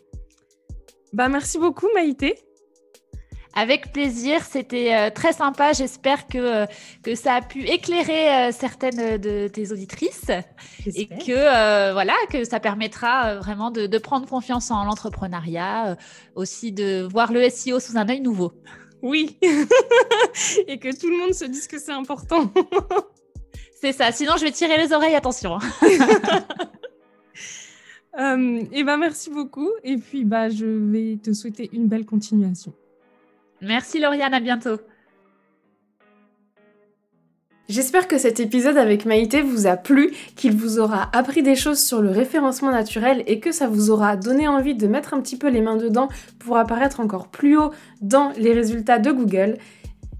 Bah, 1.14 1.30
merci 1.30 1.58
beaucoup, 1.58 1.86
Maïté. 1.94 2.34
Avec 3.58 3.90
plaisir, 3.90 4.42
c'était 4.42 4.94
euh, 4.94 5.08
très 5.08 5.32
sympa. 5.32 5.72
J'espère 5.72 6.26
que, 6.26 6.36
euh, 6.36 6.66
que 7.02 7.14
ça 7.14 7.36
a 7.36 7.40
pu 7.40 7.62
éclairer 7.66 8.28
euh, 8.28 8.52
certaines 8.52 9.16
de 9.16 9.48
tes 9.48 9.72
auditrices 9.72 10.30
et 10.84 11.06
que, 11.06 11.92
voilà, 11.94 12.12
que 12.30 12.44
ça 12.44 12.60
permettra 12.60 13.36
vraiment 13.36 13.70
de, 13.70 13.86
de, 13.86 13.98
prendre 13.98 14.28
confiance 14.28 14.70
en 14.70 14.84
l'entrepreneuriat, 14.84 15.96
aussi 16.34 16.70
de 16.70 17.08
voir 17.10 17.32
le 17.32 17.48
SEO 17.48 17.80
sous 17.80 17.96
un 17.96 18.06
œil 18.10 18.20
nouveau. 18.20 18.52
Oui, 19.00 19.38
et 20.68 20.78
que 20.78 20.94
tout 20.94 21.08
le 21.08 21.16
monde 21.16 21.32
se 21.32 21.46
dise 21.46 21.66
que 21.66 21.78
c'est 21.78 21.92
important. 21.92 22.52
c'est 23.80 23.92
ça, 23.92 24.12
sinon 24.12 24.34
je 24.36 24.44
vais 24.44 24.52
tirer 24.52 24.76
les 24.76 24.92
oreilles, 24.92 25.14
attention. 25.14 25.58
et 28.18 28.84
ben 28.84 28.98
merci 28.98 29.30
beaucoup 29.30 29.70
et 29.82 29.96
puis 29.96 30.24
bah 30.24 30.48
je 30.48 30.66
vais 30.66 31.18
te 31.22 31.32
souhaiter 31.32 31.70
une 31.72 31.86
belle 31.86 32.04
continuation. 32.04 32.74
Merci 33.60 34.00
Lauriane, 34.00 34.34
à 34.34 34.40
bientôt. 34.40 34.78
J'espère 37.68 38.06
que 38.06 38.16
cet 38.16 38.38
épisode 38.38 38.76
avec 38.76 39.06
Maïté 39.06 39.42
vous 39.42 39.66
a 39.66 39.76
plu, 39.76 40.12
qu'il 40.36 40.54
vous 40.54 40.78
aura 40.78 41.10
appris 41.12 41.42
des 41.42 41.56
choses 41.56 41.80
sur 41.80 42.00
le 42.00 42.10
référencement 42.10 42.70
naturel 42.70 43.24
et 43.26 43.40
que 43.40 43.50
ça 43.50 43.66
vous 43.66 43.90
aura 43.90 44.16
donné 44.16 44.46
envie 44.46 44.76
de 44.76 44.86
mettre 44.86 45.14
un 45.14 45.20
petit 45.20 45.36
peu 45.36 45.48
les 45.48 45.60
mains 45.60 45.76
dedans 45.76 46.08
pour 46.38 46.58
apparaître 46.58 47.00
encore 47.00 47.26
plus 47.26 47.58
haut 47.58 47.72
dans 48.00 48.30
les 48.36 48.52
résultats 48.52 49.00
de 49.00 49.10
Google. 49.10 49.58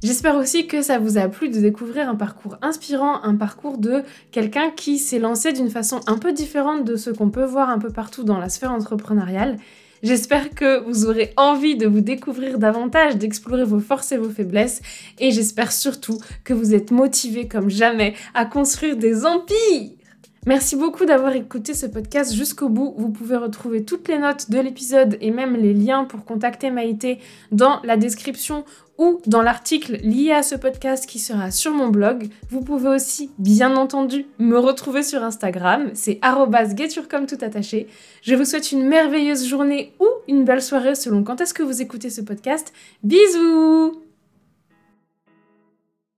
J'espère 0.03 0.35
aussi 0.35 0.66
que 0.66 0.83
ça 0.83 0.99
vous 0.99 1.18
a 1.18 1.29
plu 1.29 1.49
de 1.49 1.61
découvrir 1.61 2.09
un 2.09 2.16
parcours 2.16 2.57
inspirant, 2.62 3.22
un 3.22 3.37
parcours 3.37 3.79
de 3.79 4.03
quelqu'un 4.33 4.70
qui 4.70 4.99
s'est 4.99 5.20
lancé 5.20 5.53
d'une 5.53 5.70
façon 5.70 6.01
un 6.09 6.18
peu 6.18 6.33
différente 6.33 6.85
de 6.85 6.96
ce 6.96 7.11
qu'on 7.11 7.31
peut 7.31 7.44
voir 7.44 7.70
un 7.70 7.79
peu 7.79 7.90
partout 7.90 8.25
dans 8.25 8.38
la 8.38 8.49
sphère 8.49 8.72
entrepreneuriale. 8.72 9.57
J'espère 10.07 10.51
que 10.51 10.85
vous 10.85 11.07
aurez 11.07 11.33
envie 11.37 11.75
de 11.75 11.88
vous 11.88 12.01
découvrir 12.01 12.61
davantage, 12.61 13.16
d'explorer 13.16 13.64
vos 13.64 13.81
forces 13.81 14.12
et 14.12 14.16
vos 14.16 14.31
faiblesses. 14.31 14.81
Et 15.19 15.33
j'espère 15.33 15.73
surtout 15.73 16.21
que 16.45 16.55
vous 16.55 16.77
êtes 16.77 16.92
motivés 16.92 17.49
comme 17.49 17.69
jamais 17.69 18.14
à 18.33 18.45
construire 18.45 18.97
des 18.97 19.27
empires. 19.27 19.95
Merci 20.46 20.76
beaucoup 20.76 21.06
d'avoir 21.06 21.35
écouté 21.35 21.74
ce 21.74 21.87
podcast 21.87 22.32
jusqu'au 22.32 22.68
bout. 22.68 22.94
Vous 22.96 23.09
pouvez 23.09 23.35
retrouver 23.35 23.85
toutes 23.85 24.06
les 24.06 24.16
notes 24.16 24.48
de 24.48 24.61
l'épisode 24.61 25.18
et 25.20 25.32
même 25.32 25.56
les 25.56 25.74
liens 25.74 26.04
pour 26.04 26.24
contacter 26.24 26.70
Maïté 26.70 27.18
dans 27.50 27.80
la 27.82 27.96
description 27.96 28.64
ou 28.96 29.20
dans 29.26 29.42
l'article 29.42 29.96
lié 30.04 30.30
à 30.30 30.44
ce 30.44 30.54
podcast 30.54 31.06
qui 31.06 31.18
sera 31.18 31.50
sur 31.50 31.72
mon 31.72 31.88
blog. 31.88 32.28
Vous 32.48 32.61
pouvez 32.61 32.90
aussi, 32.90 33.32
bien 33.38 33.74
entendu, 33.74 34.26
me 34.38 34.56
retrouver 34.56 35.02
sur 35.02 35.24
Instagram, 35.24 35.90
c'est 35.94 36.20
getyourcom 36.22 37.26
tout 37.26 37.38
attaché. 37.40 37.88
Je 38.22 38.37
vous 38.37 38.44
souhaite 38.44 38.70
une 38.70 38.87
merveilleuse 38.87 39.48
journée 39.48 39.94
ou 39.98 40.06
une 40.28 40.44
belle 40.44 40.62
soirée 40.62 40.94
selon 40.94 41.24
quand 41.24 41.40
est-ce 41.40 41.54
que 41.54 41.64
vous 41.64 41.82
écoutez 41.82 42.09
ce 42.09 42.20
podcast. 42.20 42.72
Bisous 43.02 44.06